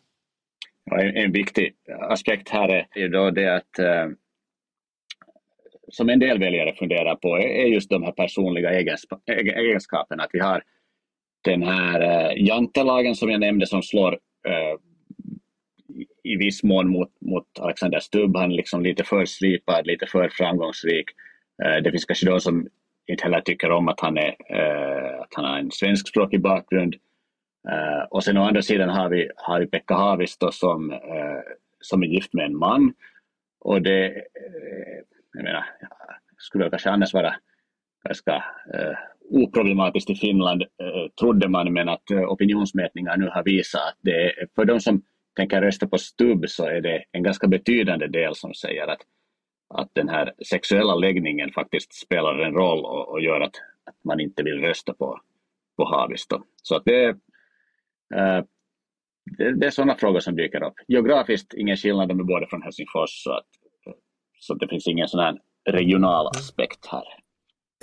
En, 0.90 1.16
en 1.16 1.33
viktig 1.33 1.74
aspekt 2.00 2.48
här 2.48 2.68
är 2.68 3.00
ju 3.00 3.09
då 3.09 3.31
det 3.31 3.57
att 3.57 3.79
eh, 3.79 4.07
som 5.88 6.09
en 6.09 6.18
del 6.18 6.38
väljare 6.38 6.74
funderar 6.74 7.14
på 7.14 7.38
är 7.38 7.66
just 7.66 7.90
de 7.90 8.03
här 8.03 8.12
personliga 8.12 8.70
egenskaperna. 9.57 10.22
Att 10.22 10.31
vi 10.33 10.38
har 10.38 10.62
den 11.44 11.62
här 11.62 12.00
eh, 12.00 12.44
jantelagen 12.46 13.14
som 13.14 13.31
jag 13.31 13.40
nämnde 13.40 13.66
som 13.66 13.83
slår 13.83 14.12
eh, 14.48 14.76
i 16.24 16.37
viss 16.37 16.62
mån 16.62 16.88
mot, 16.88 17.11
mot 17.20 17.46
Alexander 17.61 18.00
Stubb. 18.00 18.37
Han 18.37 18.53
är 18.53 18.57
liksom 18.57 18.83
lite 18.83 19.05
för 19.05 19.24
slipad, 19.24 19.87
lite 19.87 20.07
för 20.07 20.29
framgångsrik. 20.29 21.05
Det 21.85 21.90
finns 21.90 22.05
kanske 22.05 22.26
de 22.26 22.40
som 22.40 22.68
inte 23.07 23.24
heller 23.24 23.40
tycker 23.40 23.70
om 23.70 23.88
att 23.88 24.00
han, 24.00 24.18
är, 24.18 24.37
att 25.20 25.35
han 25.35 25.44
har 25.44 25.59
en 25.59 25.70
svenskspråkig 25.70 26.40
bakgrund. 26.40 26.94
Uh, 27.68 28.05
och 28.11 28.25
sen 28.25 28.37
å 28.37 28.42
andra 28.42 28.62
sidan 28.62 28.88
har 28.88 29.09
vi, 29.09 29.31
har 29.37 29.61
vi 29.61 29.66
Pekka 29.66 29.94
Haavisto 29.94 30.53
som, 30.53 30.90
uh, 30.92 31.40
som 31.81 32.03
är 32.03 32.07
gift 32.07 32.33
med 32.33 32.46
en 32.46 32.57
man. 32.57 32.92
Och 33.61 33.83
det, 33.83 34.09
uh, 34.09 35.01
jag 35.33 35.44
menar, 35.44 35.64
skulle 36.38 36.64
väl 36.64 36.70
kanske 36.70 36.90
annars 36.90 37.14
vara 37.14 37.35
ganska 38.05 38.44
oproblematiskt 39.31 40.11
i 40.11 40.14
Finland, 40.14 40.64
trodde 41.20 41.49
man, 41.49 41.73
men 41.73 41.88
att 41.88 42.11
opinionsmätningar 42.11 43.16
nu 43.16 43.29
har 43.29 43.44
visat 43.44 43.81
att 43.81 43.96
det 44.01 44.25
är, 44.25 44.46
för 44.55 44.64
de 44.64 44.81
som 44.81 45.03
tänker 45.37 45.61
rösta 45.61 45.87
på 45.87 45.99
Stubb 45.99 46.49
så 46.49 46.66
är 46.66 46.81
det 46.81 47.05
en 47.12 47.23
ganska 47.23 47.46
betydande 47.46 48.07
del 48.07 48.35
som 48.35 48.55
säger 48.55 48.87
att, 48.87 49.01
att 49.75 49.88
den 49.92 50.09
här 50.09 50.33
sexuella 50.51 50.94
läggningen 50.94 51.53
faktiskt 51.53 51.94
spelar 51.94 52.38
en 52.38 52.55
roll 52.55 52.85
och, 52.85 53.09
och 53.09 53.20
gör 53.20 53.40
att, 53.40 53.55
att 53.85 54.05
man 54.05 54.20
inte 54.20 54.42
vill 54.42 54.61
rösta 54.61 54.94
på, 54.94 55.20
på 55.77 55.85
Haavisto. 55.85 56.42
Så 56.62 56.77
att 56.77 56.85
det, 56.85 57.16
det, 59.38 59.61
det 59.61 59.66
är 59.66 59.70
sådana 59.70 59.94
frågor 59.94 60.20
som 60.20 60.37
dyker 60.37 60.62
upp. 60.62 60.75
Geografiskt 60.88 61.55
ingen 61.55 61.77
skillnad, 61.77 62.09
de 62.09 62.20
är 62.20 62.25
båda 62.25 62.46
från 62.46 62.62
Helsingfors 62.62 63.11
så, 63.25 63.33
att, 63.33 63.46
så 64.40 64.55
det 64.55 64.68
finns 64.68 64.87
ingen 64.87 65.09
sån 65.09 65.20
här 65.20 65.38
regional 65.70 66.27
aspekt 66.27 66.87
här. 66.87 67.05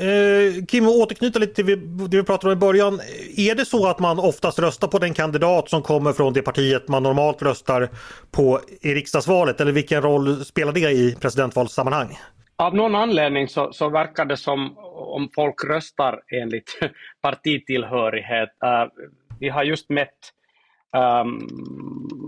Eh, 0.01 0.65
Kim, 0.65 0.87
återknyta 0.87 1.39
lite 1.39 1.53
till 1.53 1.65
det 2.09 2.17
vi 2.17 2.23
pratade 2.23 2.53
om 2.53 2.57
i 2.57 2.59
början. 2.59 2.99
Är 3.37 3.55
det 3.55 3.65
så 3.65 3.87
att 3.87 3.99
man 3.99 4.19
oftast 4.19 4.59
röstar 4.59 4.87
på 4.87 4.99
den 4.99 5.13
kandidat 5.13 5.69
som 5.69 5.81
kommer 5.81 6.13
från 6.13 6.33
det 6.33 6.41
partiet 6.41 6.87
man 6.87 7.03
normalt 7.03 7.41
röstar 7.41 7.89
på 8.31 8.61
i 8.81 8.93
riksdagsvalet? 8.93 9.61
Eller 9.61 9.71
vilken 9.71 10.01
roll 10.01 10.45
spelar 10.45 10.73
det 10.73 10.91
i 10.91 11.15
presidentvalssammanhang? 11.21 12.17
Av 12.57 12.75
någon 12.75 12.95
anledning 12.95 13.47
så, 13.47 13.73
så 13.73 13.89
verkar 13.89 14.25
det 14.25 14.37
som 14.37 14.77
om 14.95 15.29
folk 15.35 15.63
röstar 15.69 16.19
enligt 16.41 16.79
partitillhörighet. 17.21 18.49
Vi 19.39 19.49
har 19.49 19.63
just 19.63 19.89
mätt, 19.89 20.33
um, 21.21 21.47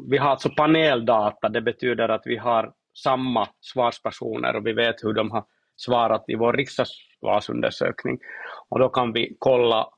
vi 0.09 0.17
har 0.17 0.29
alltså 0.29 0.49
paneldata, 0.49 1.49
det 1.49 1.61
betyder 1.61 2.09
att 2.09 2.21
vi 2.25 2.37
har 2.37 2.73
samma 3.03 3.47
svarspersoner 3.61 4.55
och 4.55 4.67
vi 4.67 4.73
vet 4.73 5.03
hur 5.03 5.13
de 5.13 5.31
har 5.31 5.45
svarat 5.75 6.23
i 6.27 6.35
vår 6.35 6.53
riksdagsvalsundersökning. 6.53 8.19
Och 8.69 8.79
då 8.79 8.89
kan 8.89 9.13
vi 9.13 9.35
kolla 9.39 9.89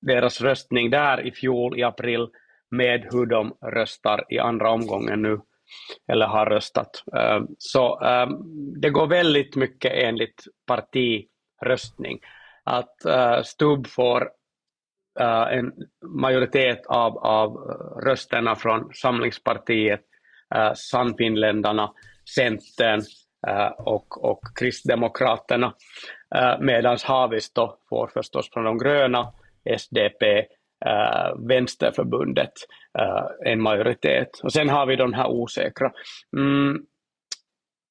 deras 0.00 0.40
röstning 0.40 0.90
där 0.90 1.26
i 1.26 1.32
fjol 1.32 1.78
i 1.78 1.82
april 1.82 2.28
med 2.70 3.08
hur 3.12 3.26
de 3.26 3.56
röstar 3.62 4.24
i 4.28 4.38
andra 4.38 4.70
omgången 4.70 5.22
nu 5.22 5.40
eller 6.12 6.26
har 6.26 6.46
röstat. 6.46 7.04
Ehm, 7.16 7.46
så 7.58 8.00
ehm, 8.00 8.30
det 8.80 8.90
går 8.90 9.06
väldigt 9.06 9.56
mycket 9.56 9.92
enligt 9.94 10.44
partiröstning. 10.66 12.18
Att 12.64 12.96
STUB 13.00 13.46
Stubb 13.46 13.86
får 13.86 14.30
uh, 15.20 15.58
en 15.58 15.72
majoritet 16.02 16.86
av, 16.86 17.18
av 17.18 17.52
rösterna 18.04 18.54
från 18.54 18.90
Samlingspartiet, 18.94 20.00
uh, 20.56 20.72
Sannfinländarna, 20.74 21.92
Centern 22.34 23.00
uh, 23.48 23.72
och, 23.78 24.24
och 24.24 24.40
Kristdemokraterna, 24.58 25.66
uh, 26.36 26.60
medan 26.60 26.96
Haavisto 27.04 27.76
får 27.88 28.10
förstås 28.14 28.50
från 28.52 28.64
de 28.64 28.78
gröna, 28.78 29.32
SDP, 29.76 30.38
uh, 30.86 31.46
Vänsterförbundet 31.48 32.52
en 33.44 33.62
majoritet. 33.62 34.28
Och 34.42 34.52
sen 34.52 34.68
har 34.68 34.86
vi 34.86 34.96
de 34.96 35.12
här 35.12 35.28
osäkra. 35.28 35.92
Mm, 36.36 36.78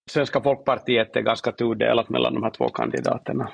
Svenska 0.09 0.41
folkpartiet 0.41 1.15
är 1.15 1.21
ganska 1.21 1.51
tudelat 1.51 2.09
mellan 2.09 2.33
de 2.33 2.43
här 2.43 2.51
två 2.51 2.69
kandidaterna 2.69 3.51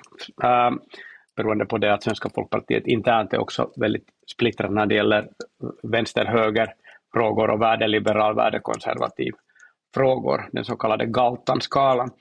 beroende 1.36 1.66
på 1.66 1.78
det 1.78 1.94
att 1.94 2.04
Svenska 2.04 2.30
folkpartiet 2.30 2.88
internt 2.88 3.34
är 3.34 3.40
också 3.40 3.72
väldigt 3.76 4.08
splittrat 4.32 4.72
när 4.72 4.86
det 4.86 4.96
gäller 4.96 5.28
vänster-höger 5.84 6.68
frågor 7.14 7.50
och 7.50 7.62
värdeliberal, 7.62 8.36
värdekonservativ 8.36 9.34
frågor, 9.94 10.50
den 10.52 10.66
så 10.66 10.76
kallade 10.76 11.06
Galtan-skalan. 11.06 12.12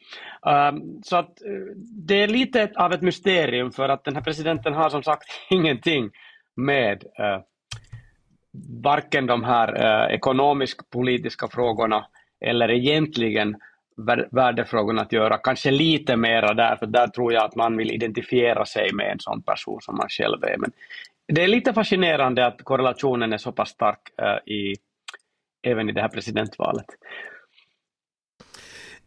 Ehm, 0.46 1.02
så 1.02 1.16
att 1.16 1.42
eh, 1.42 1.76
det 2.06 2.22
är 2.22 2.28
lite 2.28 2.70
av 2.76 2.92
ett 2.92 3.02
mysterium 3.02 3.72
för 3.72 3.88
att 3.88 4.04
den 4.04 4.14
här 4.14 4.22
presidenten 4.22 4.74
har 4.74 4.90
som 4.90 5.02
sagt 5.02 5.24
ingenting 5.50 6.10
med 6.56 7.04
eh, 7.18 7.40
varken 8.82 9.26
de 9.26 9.44
här 9.44 9.84
eh, 9.84 10.14
ekonomisk-politiska 10.14 11.48
frågorna 11.48 12.06
eller 12.40 12.70
egentligen 12.70 13.56
värdefrågorna 14.30 15.02
att 15.02 15.12
göra, 15.12 15.38
kanske 15.38 15.70
lite 15.70 16.16
mera 16.16 16.54
där, 16.54 16.76
för 16.76 16.86
där 16.86 17.06
tror 17.06 17.32
jag 17.32 17.44
att 17.44 17.56
man 17.56 17.76
vill 17.76 17.90
identifiera 17.90 18.64
sig 18.64 18.92
med 18.92 19.12
en 19.12 19.20
sån 19.20 19.42
person 19.42 19.80
som 19.80 19.96
man 19.96 20.08
själv 20.08 20.44
är. 20.44 20.56
Men 20.58 20.72
det 21.28 21.42
är 21.42 21.48
lite 21.48 21.72
fascinerande 21.72 22.46
att 22.46 22.64
korrelationen 22.64 23.32
är 23.32 23.38
så 23.38 23.52
pass 23.52 23.68
stark 23.68 24.00
uh, 24.22 24.52
i, 24.52 24.74
även 25.62 25.88
i 25.88 25.92
det 25.92 26.00
här 26.00 26.08
presidentvalet. 26.08 26.86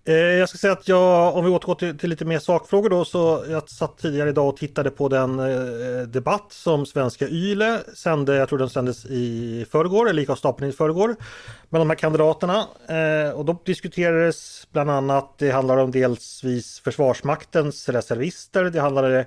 Eh, 0.08 0.16
jag 0.16 0.50
ska 0.50 0.58
säga 0.58 0.74
att 0.74 0.88
jag, 0.88 1.36
om 1.36 1.46
vi 1.46 1.52
återgår 1.52 1.76
till, 1.76 1.98
till, 1.98 2.10
lite 2.10 2.26
mer 2.26 2.40
sakfrågor 2.40 2.90
då, 2.90 3.06
så 3.06 3.46
jag 3.50 3.70
satt 3.70 3.98
tidigare 3.98 4.30
idag 4.30 4.50
och 4.50 4.58
tittade 4.58 4.92
på 4.92 5.10
den 5.10 5.40
eh, 5.40 6.08
debatt 6.08 6.46
som 6.50 6.86
svenska 6.86 7.28
YLE 7.28 7.80
sände, 7.96 8.36
jag 8.36 8.50
tror 8.50 8.60
den 8.60 8.70
sändes 8.70 9.06
i 9.06 9.66
förrgår, 9.72 10.10
eller 10.10 10.20
gick 10.20 10.30
av 10.30 10.36
stapeln 10.36 10.70
i 10.70 10.74
förrgår, 10.74 11.16
med 11.70 11.82
de 11.82 11.90
här 11.90 11.98
kandidaterna. 11.98 12.66
Eh, 12.88 13.30
och 13.30 13.46
då 13.46 13.62
diskuterades 13.66 14.68
bland 14.72 14.90
annat, 14.90 15.38
det 15.38 15.52
handlar 15.52 15.78
om 15.78 15.92
delsvis 15.92 16.80
Försvarsmaktens 16.80 17.90
reservister, 17.90 18.64
det 18.64 18.82
handlade 18.82 19.26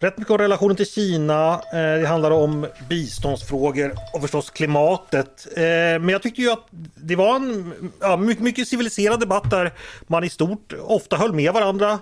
Rätt 0.00 0.18
mycket 0.18 0.30
om 0.30 0.38
relationen 0.38 0.76
till 0.76 0.86
Kina, 0.86 1.52
eh, 1.54 2.00
det 2.00 2.06
handlar 2.06 2.30
om 2.30 2.66
biståndsfrågor 2.88 3.94
och 4.12 4.20
förstås 4.20 4.50
klimatet. 4.50 5.46
Eh, 5.56 5.62
men 5.62 6.08
jag 6.08 6.22
tyckte 6.22 6.42
ju 6.42 6.50
att 6.52 6.66
det 6.94 7.16
var 7.16 7.36
en 7.36 7.74
ja, 8.00 8.16
mycket, 8.16 8.44
mycket 8.44 8.68
civiliserad 8.68 9.20
debatt 9.20 9.50
där 9.50 9.72
man 10.06 10.24
i 10.24 10.30
stort 10.30 10.72
ofta 10.82 11.16
höll 11.16 11.32
med 11.32 11.52
varandra. 11.52 11.98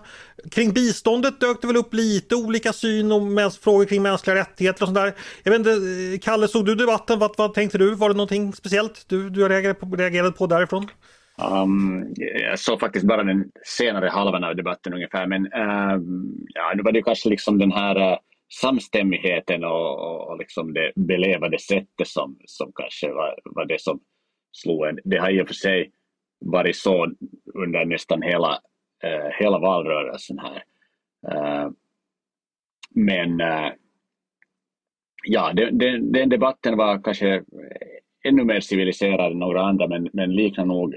Kring 0.50 0.72
biståndet 0.72 1.40
dök 1.40 1.60
det 1.60 1.66
väl 1.66 1.76
upp 1.76 1.94
lite 1.94 2.34
olika 2.34 2.72
syn 2.72 3.12
och 3.12 3.52
frågor 3.60 3.84
kring 3.84 4.02
mänskliga 4.02 4.36
rättigheter 4.36 4.82
och 4.82 4.88
sådär. 4.88 5.14
Jag 5.42 5.52
vet 5.52 5.58
inte, 5.58 5.70
eh, 5.70 6.18
Kalle, 6.22 6.48
såg 6.48 6.66
du 6.66 6.74
debatten? 6.74 7.18
Vad, 7.18 7.34
vad 7.36 7.54
tänkte 7.54 7.78
du? 7.78 7.94
Var 7.94 8.08
det 8.08 8.14
någonting 8.14 8.52
speciellt 8.52 9.04
du, 9.06 9.30
du 9.30 9.48
reagerade, 9.48 9.74
på, 9.74 9.86
reagerade 9.96 10.32
på 10.32 10.46
därifrån? 10.46 10.88
Um, 11.42 12.14
jag 12.16 12.58
såg 12.58 12.80
faktiskt 12.80 13.06
bara 13.06 13.24
den 13.24 13.50
senare 13.64 14.08
halvan 14.08 14.44
av 14.44 14.56
debatten 14.56 14.94
ungefär, 14.94 15.26
men 15.26 15.46
uh, 15.46 16.00
ja, 16.54 16.72
nu 16.76 16.82
var 16.82 16.92
det 16.92 17.02
kanske 17.02 17.28
liksom 17.28 17.58
den 17.58 17.72
här 17.72 18.12
uh, 18.12 18.18
samstämmigheten 18.60 19.64
och, 19.64 19.98
och, 19.98 20.28
och 20.28 20.38
liksom 20.38 20.74
det 20.74 20.92
belevade 20.96 21.58
sättet 21.58 22.08
som, 22.08 22.38
som 22.44 22.72
kanske 22.74 23.12
var, 23.12 23.38
var 23.44 23.64
det 23.66 23.80
som 23.80 24.00
slog 24.52 24.86
en. 24.86 24.98
Det 25.04 25.18
har 25.18 25.30
i 25.30 25.42
och 25.42 25.46
för 25.46 25.54
sig 25.54 25.90
varit 26.40 26.76
så 26.76 27.12
under 27.54 27.84
nästan 27.84 28.22
hela, 28.22 28.52
uh, 29.04 29.30
hela 29.38 29.58
valrörelsen 29.58 30.38
här. 30.38 30.62
Uh, 31.32 31.70
men 32.96 33.40
eh, 33.40 33.72
ja, 35.24 35.52
den, 35.52 35.78
den, 35.78 36.12
den 36.12 36.28
debatten 36.28 36.76
var 36.76 37.02
kanske 37.02 37.42
ännu 38.24 38.44
mer 38.44 38.60
civiliserad 38.60 39.32
än 39.32 39.38
några 39.38 39.62
andra 39.62 39.88
men, 39.88 40.08
men 40.12 40.34
liknar 40.34 40.64
nog 40.64 40.94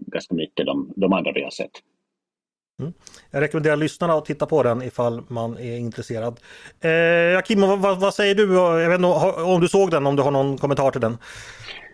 ganska 0.00 0.34
mycket 0.34 0.66
de, 0.66 0.92
de 0.96 1.12
andra 1.12 1.32
vi 1.32 1.42
har 1.42 1.50
sett. 1.50 1.70
Mm. 2.80 2.92
Jag 3.30 3.40
rekommenderar 3.40 3.76
lyssnarna 3.76 4.14
att 4.14 4.24
titta 4.24 4.46
på 4.46 4.62
den 4.62 4.82
ifall 4.82 5.22
man 5.28 5.58
är 5.58 5.78
intresserad. 5.78 6.40
Eh, 6.80 7.42
Kim, 7.42 7.60
vad, 7.60 8.00
vad, 8.00 8.14
säger 8.14 8.34
du? 8.34 8.54
Jag 8.54 8.88
vet 8.88 8.98
inte, 8.98 9.42
om 9.42 9.60
du 9.60 9.68
såg 9.68 9.90
den, 9.90 10.06
om 10.06 10.16
du 10.16 10.22
har 10.22 10.30
någon 10.30 10.58
kommentar 10.58 10.90
till 10.90 11.00
den? 11.00 11.18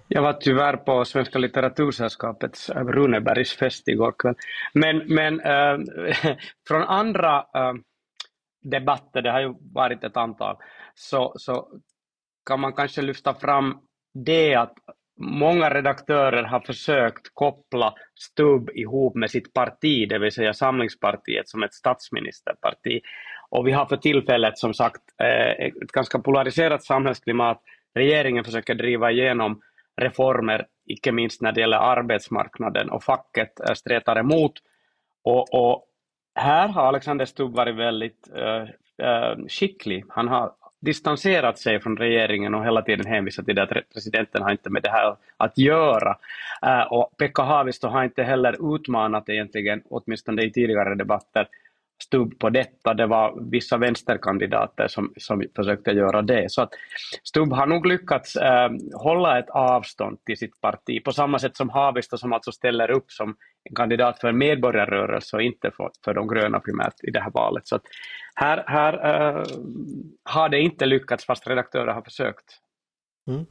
Jag 0.08 0.22
var 0.22 0.32
tyvärr 0.32 0.76
på 0.76 1.04
Svenska 1.04 1.38
litteratursällskapets 1.38 2.70
äh, 2.70 2.84
Runebergs 2.84 3.52
fest 3.52 3.88
igår 3.88 4.14
kväll. 4.18 4.34
Men, 4.72 4.98
men 4.98 5.40
äh, 5.40 5.78
från 6.68 6.82
andra 6.82 7.36
äh, 7.38 7.72
debatter, 8.62 9.22
det 9.22 9.30
har 9.30 9.40
ju 9.40 9.54
varit 9.74 10.04
ett 10.04 10.16
antal, 10.16 10.56
så, 10.94 11.34
så 11.36 11.68
kan 12.46 12.60
man 12.60 12.72
kanske 12.72 13.02
lyfta 13.02 13.34
fram 13.34 13.78
det 14.14 14.54
att 14.54 14.74
många 15.20 15.70
redaktörer 15.70 16.42
har 16.42 16.60
försökt 16.60 17.34
koppla 17.34 17.94
Stubb 18.14 18.70
ihop 18.74 19.14
med 19.14 19.30
sitt 19.30 19.52
parti, 19.52 20.08
det 20.08 20.18
vill 20.18 20.32
säga 20.32 20.54
Samlingspartiet 20.54 21.48
som 21.48 21.62
ett 21.62 21.74
statsministerparti. 21.74 23.00
Och 23.50 23.66
vi 23.66 23.72
har 23.72 23.86
för 23.86 23.96
tillfället 23.96 24.58
som 24.58 24.74
sagt 24.74 25.02
eh, 25.22 25.66
ett 25.66 25.92
ganska 25.92 26.18
polariserat 26.18 26.84
samhällsklimat. 26.84 27.62
Regeringen 27.94 28.44
försöker 28.44 28.74
driva 28.74 29.10
igenom 29.10 29.60
reformer, 30.00 30.66
icke 30.86 31.12
minst 31.12 31.42
när 31.42 31.52
det 31.52 31.60
gäller 31.60 31.76
arbetsmarknaden 31.76 32.90
och 32.90 33.04
facket 33.04 33.52
stretar 33.74 34.18
emot. 34.18 34.52
Och, 35.24 35.54
och 35.54 35.84
här 36.34 36.68
har 36.68 36.82
Alexander 36.82 37.24
Stubb 37.24 37.56
varit 37.56 37.76
väldigt 37.76 38.30
uh, 38.36 39.46
skicklig. 39.48 40.04
Han 40.08 40.28
har 40.28 40.52
distanserat 40.80 41.58
sig 41.58 41.80
från 41.80 41.96
regeringen 41.96 42.54
och 42.54 42.64
hela 42.64 42.82
tiden 42.82 43.06
hänvisat 43.06 43.46
till 43.46 43.54
det 43.54 43.62
att 43.62 43.92
presidenten 43.94 44.42
har 44.42 44.50
inte 44.50 44.70
med 44.70 44.82
det 44.82 44.90
här 44.90 45.16
att 45.36 45.58
göra. 45.58 46.16
Äh, 46.62 46.92
och 46.92 47.16
Pekka 47.18 47.42
Haavisto 47.42 47.88
har 47.88 48.04
inte 48.04 48.22
heller 48.22 48.74
utmanat 48.74 49.28
egentligen, 49.28 49.82
åtminstone 49.88 50.42
i 50.42 50.52
tidigare 50.52 50.94
debatter, 50.94 51.48
Stubb 52.02 52.38
på 52.38 52.50
detta. 52.50 52.94
Det 52.94 53.06
var 53.06 53.50
vissa 53.50 53.76
vänsterkandidater 53.76 54.88
som, 54.88 55.12
som 55.16 55.44
försökte 55.56 55.90
göra 55.90 56.22
det. 56.22 56.52
Så 56.52 56.62
att 56.62 56.70
Stubb 57.24 57.52
har 57.52 57.66
nog 57.66 57.86
lyckats 57.86 58.36
eh, 58.36 58.70
hålla 58.94 59.38
ett 59.38 59.50
avstånd 59.50 60.24
till 60.24 60.38
sitt 60.38 60.60
parti 60.60 61.04
på 61.04 61.12
samma 61.12 61.38
sätt 61.38 61.56
som 61.56 61.68
Haavisto 61.68 62.18
som 62.18 62.32
alltså 62.32 62.52
ställer 62.52 62.90
upp 62.90 63.12
som 63.12 63.36
en 63.64 63.74
kandidat 63.74 64.20
för 64.20 64.28
en 64.28 64.38
medborgarrörelse 64.38 65.36
och 65.36 65.42
inte 65.42 65.70
för, 65.70 65.90
för 66.04 66.14
de 66.14 66.28
gröna 66.28 66.60
primärt 66.60 66.94
i 67.02 67.10
det 67.10 67.20
här 67.20 67.30
valet. 67.30 67.68
Så 67.68 67.76
att 67.76 67.82
här, 68.34 68.64
här 68.66 68.92
eh, 68.92 69.44
har 70.24 70.48
det 70.48 70.60
inte 70.60 70.86
lyckats 70.86 71.24
fast 71.24 71.48
redaktörer 71.48 71.92
har 71.92 72.02
försökt. 72.02 72.58
Mm. 73.28 73.46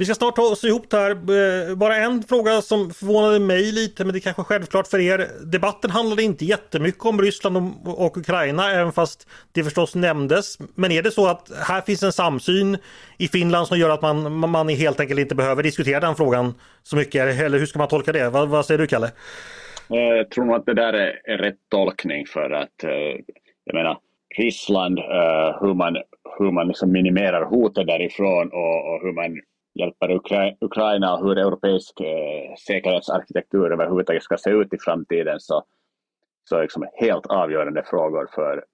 Vi 0.00 0.04
ska 0.04 0.14
snart 0.14 0.36
ta 0.36 0.42
oss 0.42 0.64
ihop 0.64 0.92
här. 0.92 1.10
Eh, 1.10 1.76
bara 1.76 1.96
en 1.96 2.22
fråga 2.22 2.62
som 2.62 2.90
förvånade 2.90 3.38
mig 3.38 3.72
lite, 3.72 4.04
men 4.04 4.12
det 4.12 4.18
är 4.18 4.20
kanske 4.20 4.42
självklart 4.42 4.86
för 4.86 5.00
er. 5.00 5.26
Debatten 5.52 5.90
handlade 5.90 6.22
inte 6.22 6.44
jättemycket 6.44 7.04
om 7.04 7.22
Ryssland 7.22 7.74
och 7.84 8.16
Ukraina, 8.16 8.72
även 8.72 8.92
fast 8.92 9.28
det 9.52 9.64
förstås 9.64 9.94
nämndes. 9.94 10.58
Men 10.74 10.92
är 10.92 11.02
det 11.02 11.10
så 11.10 11.26
att 11.26 11.50
här 11.68 11.80
finns 11.80 12.02
en 12.02 12.12
samsyn 12.12 12.78
i 13.18 13.28
Finland 13.28 13.66
som 13.66 13.78
gör 13.78 13.90
att 13.90 14.02
man, 14.02 14.50
man 14.50 14.68
helt 14.68 15.00
enkelt 15.00 15.20
inte 15.20 15.34
behöver 15.34 15.62
diskutera 15.62 16.00
den 16.00 16.14
frågan 16.14 16.54
så 16.82 16.96
mycket? 16.96 17.40
Eller 17.40 17.58
hur 17.58 17.66
ska 17.66 17.78
man 17.78 17.88
tolka 17.88 18.12
det? 18.12 18.30
Vad, 18.30 18.48
vad 18.48 18.66
säger 18.66 18.78
du, 18.78 18.86
Kalle? 18.86 19.10
Eh, 19.90 19.98
jag 19.98 20.30
tror 20.30 20.44
nog 20.44 20.56
att 20.56 20.66
det 20.66 20.74
där 20.74 20.92
är, 20.92 21.38
rätt 21.38 21.58
tolkning 21.70 22.26
för 22.26 22.50
att 22.50 22.84
eh, 22.84 22.90
jag 23.64 23.74
menar 23.74 23.98
Ryssland, 24.38 24.98
hur 25.60 25.74
man, 25.74 25.96
hur 26.38 26.52
man 26.52 26.68
liksom 26.68 26.92
minimerar 26.92 27.44
hotet 27.44 27.86
därifrån 27.86 28.48
och, 28.48 28.94
och 28.94 29.00
hur 29.02 29.12
man 29.12 29.40
hjälper 29.78 30.10
Ukra 30.10 30.52
Ukraina 30.60 31.14
och 31.14 31.26
hur 31.26 31.38
europeisk 31.38 32.00
eh, 32.00 32.54
säkerhetsarkitektur 32.66 33.72
överhuvudtaget 33.72 34.22
ska 34.22 34.36
se 34.36 34.50
ut 34.50 34.74
i 34.74 34.78
framtiden 34.78 35.40
så, 35.40 35.64
så 36.48 36.56
är 36.56 36.62
liksom 36.62 36.86
helt 36.94 37.26
avgörande 37.26 37.82
frågor 37.82 38.28
för, 38.34 38.64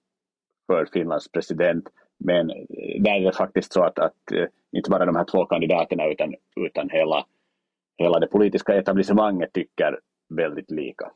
för 0.67 0.85
Finlands 0.93 1.31
president. 1.31 1.87
Men 2.19 2.49
eh, 2.49 3.01
där 3.01 3.15
är 3.15 3.25
det 3.25 3.37
faktiskt 3.37 3.73
så 3.73 3.83
att, 3.83 3.99
att 3.99 4.31
eh, 4.33 4.45
inte 4.71 4.89
bara 4.89 5.05
de 5.05 5.15
här 5.15 5.25
två 5.31 5.45
kandidaterna 5.45 6.07
utan, 6.07 6.33
utan 6.55 6.89
hela, 6.89 7.25
hela 7.97 8.19
det 8.19 8.27
politiska 8.27 8.75
etablissemanget 8.75 9.53
tycker 9.53 9.99
väldigt 10.29 10.71
lika. 10.71 11.11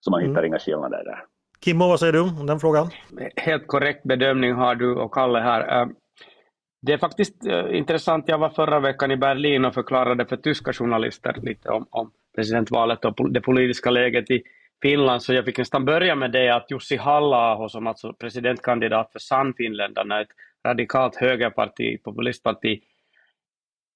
Så 0.00 0.10
man 0.10 0.20
hittar 0.20 0.32
mm. 0.32 0.44
inga 0.44 0.58
skillnader 0.58 1.04
där. 1.04 1.24
Kimmo, 1.64 1.88
vad 1.88 2.00
säger 2.00 2.12
du 2.12 2.20
om 2.20 2.46
den 2.46 2.60
frågan? 2.60 2.90
Helt 3.36 3.66
korrekt 3.66 4.02
bedömning 4.04 4.52
har 4.52 4.74
du 4.74 4.94
och 4.94 5.14
Kalle 5.14 5.38
här. 5.38 5.88
Det 6.86 6.92
är 6.92 6.98
faktiskt 6.98 7.46
uh, 7.46 7.76
intressant. 7.76 8.28
Jag 8.28 8.38
var 8.38 8.50
förra 8.50 8.80
veckan 8.80 9.10
i 9.10 9.16
Berlin 9.16 9.64
och 9.64 9.74
förklarade 9.74 10.26
för 10.26 10.36
tyska 10.36 10.72
journalister 10.72 11.34
lite 11.42 11.68
om, 11.68 11.86
om 11.90 12.10
presidentvalet 12.36 13.04
och 13.04 13.32
det 13.32 13.40
politiska 13.40 13.90
läget 13.90 14.30
i 14.30 14.42
Finland, 14.82 15.22
så 15.22 15.34
jag 15.34 15.44
fick 15.44 15.58
nästan 15.58 15.84
börja 15.84 16.14
med 16.14 16.32
det 16.32 16.50
att 16.50 16.70
Jussi 16.70 16.96
halla 16.96 17.68
som 17.68 17.86
alltså 17.86 18.12
presidentkandidat 18.12 19.12
för 19.12 19.18
Sannfinländarna, 19.18 20.20
ett 20.20 20.28
radikalt 20.66 21.16
högerparti, 21.16 22.02
populistparti, 22.02 22.80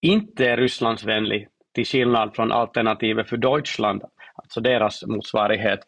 inte 0.02 0.46
är 0.46 0.56
Rysslandsvänlig, 0.56 1.48
till 1.74 1.86
skillnad 1.86 2.36
från 2.36 2.52
alternativet 2.52 3.28
för 3.28 3.36
Deutschland, 3.36 4.02
alltså 4.34 4.60
deras 4.60 5.06
motsvarighet. 5.06 5.80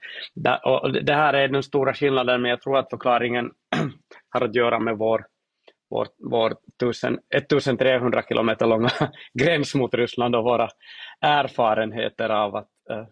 Det 1.02 1.14
här 1.14 1.34
är 1.34 1.48
den 1.48 1.62
stora 1.62 1.94
skillnaden, 1.94 2.42
men 2.42 2.50
jag 2.50 2.60
tror 2.60 2.78
att 2.78 2.90
förklaringen 2.90 3.50
har 4.30 4.40
att 4.40 4.54
göra 4.54 4.78
med 4.78 4.96
vår 4.96 5.24
vår, 5.90 6.06
vår 6.30 6.56
1300 7.34 8.22
kilometer 8.28 8.66
långa 8.66 8.90
gräns 9.34 9.74
mot 9.74 9.94
Ryssland 9.94 10.36
och 10.36 10.44
våra 10.44 10.68
erfarenheter 11.20 12.28
av 12.28 12.56
att 12.56 12.68
uh, 12.90 13.06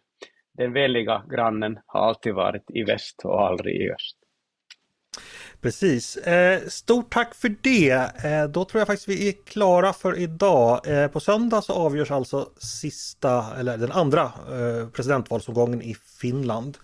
den 0.59 0.73
vänliga 0.73 1.23
grannen 1.31 1.79
har 1.87 2.01
alltid 2.01 2.35
varit 2.35 2.65
i 2.75 2.85
väst 2.85 3.23
och 3.25 3.47
aldrig 3.47 3.77
i 3.77 3.91
öst. 3.91 4.17
Precis. 5.61 6.17
Eh, 6.17 6.61
stort 6.69 7.13
tack 7.13 7.35
för 7.35 7.55
det. 7.63 7.91
Eh, 8.25 8.45
då 8.49 8.65
tror 8.65 8.81
jag 8.81 8.87
faktiskt 8.87 9.09
vi 9.09 9.29
är 9.29 9.33
klara 9.45 9.93
för 9.93 10.19
idag. 10.19 10.81
På 11.13 11.21
söndag 11.21 11.63
så 11.63 11.73
avgörs 11.73 12.11
alltså 12.11 12.49
sista, 12.59 13.45
eller 13.59 13.79
den 13.79 13.93
andra 13.93 14.33
presidentvalsomgången 14.93 15.83
i 15.83 15.97
Finland. 16.21 16.79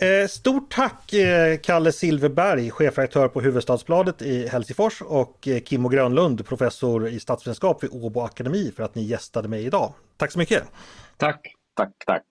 Eh, 0.00 0.26
stort 0.28 0.72
tack 0.72 1.12
eh, 1.12 1.58
Kalle 1.58 1.92
Silverberg, 1.92 2.70
chefredaktör 2.70 3.28
på 3.28 3.40
Huvudstadsbladet 3.40 4.22
i 4.22 4.46
Helsingfors 4.46 5.02
och 5.02 5.48
Kimmo 5.64 5.88
Grönlund, 5.88 6.46
professor 6.46 7.08
i 7.08 7.20
statsvetenskap 7.20 7.82
vid 7.82 7.90
Åbo 7.92 8.20
Akademi 8.20 8.72
för 8.76 8.82
att 8.82 8.94
ni 8.94 9.02
gästade 9.02 9.48
mig 9.48 9.64
idag. 9.64 9.92
Tack 10.16 10.32
så 10.32 10.38
mycket! 10.38 10.64
Tack! 11.16 11.54
Tack, 11.76 11.90
tack! 12.06 12.22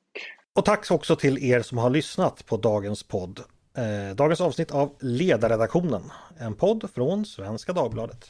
Och 0.56 0.66
tack 0.66 0.92
också 0.92 1.16
till 1.16 1.38
er 1.38 1.62
som 1.62 1.78
har 1.78 1.90
lyssnat 1.90 2.46
på 2.46 2.58
dagens 2.58 3.04
podd. 3.04 3.40
Eh, 3.78 4.16
dagens 4.16 4.42
avsnitt 4.42 4.72
av 4.72 4.96
Ledarredaktionen, 5.00 6.04
en 6.40 6.56
podd 6.56 6.90
från 6.96 7.26
Svenska 7.26 7.74
Dagbladet. 7.74 8.30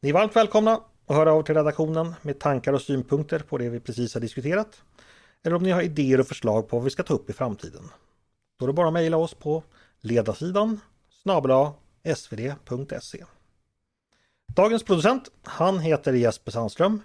Ni 0.00 0.08
är 0.08 0.12
varmt 0.12 0.36
välkomna 0.36 0.80
att 1.06 1.16
höra 1.16 1.32
av 1.32 1.42
till 1.42 1.54
redaktionen 1.54 2.14
med 2.22 2.38
tankar 2.38 2.72
och 2.72 2.82
synpunkter 2.82 3.38
på 3.38 3.58
det 3.58 3.68
vi 3.68 3.80
precis 3.80 4.14
har 4.14 4.20
diskuterat. 4.20 4.82
eller 5.42 5.56
om 5.56 5.62
ni 5.62 5.70
har 5.70 5.82
idéer 5.82 6.20
och 6.20 6.26
förslag 6.26 6.68
på 6.68 6.76
vad 6.76 6.84
vi 6.84 6.90
ska 6.90 7.02
ta 7.02 7.14
upp 7.14 7.30
i 7.30 7.32
framtiden. 7.32 7.90
Då 8.58 8.64
är 8.64 8.66
det 8.66 8.72
bara 8.72 8.86
att 8.86 8.92
mejla 8.92 9.16
oss 9.16 9.34
på 9.34 9.62
ledarsidan 10.00 10.80
snabel 11.22 11.70
svd.se. 12.16 13.24
Dagens 14.54 14.82
producent, 14.82 15.30
han 15.42 15.78
heter 15.78 16.12
Jesper 16.12 16.52
Sandström. 16.52 17.02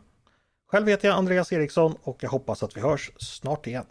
Själv 0.68 0.88
heter 0.88 1.08
jag 1.08 1.18
Andreas 1.18 1.54
Eriksson 1.54 1.96
och 2.04 2.24
jag 2.24 2.30
hoppas 2.30 2.64
att 2.64 2.78
vi 2.78 2.82
hörs 2.82 3.12
snart 3.18 3.68
igen. 3.68 3.86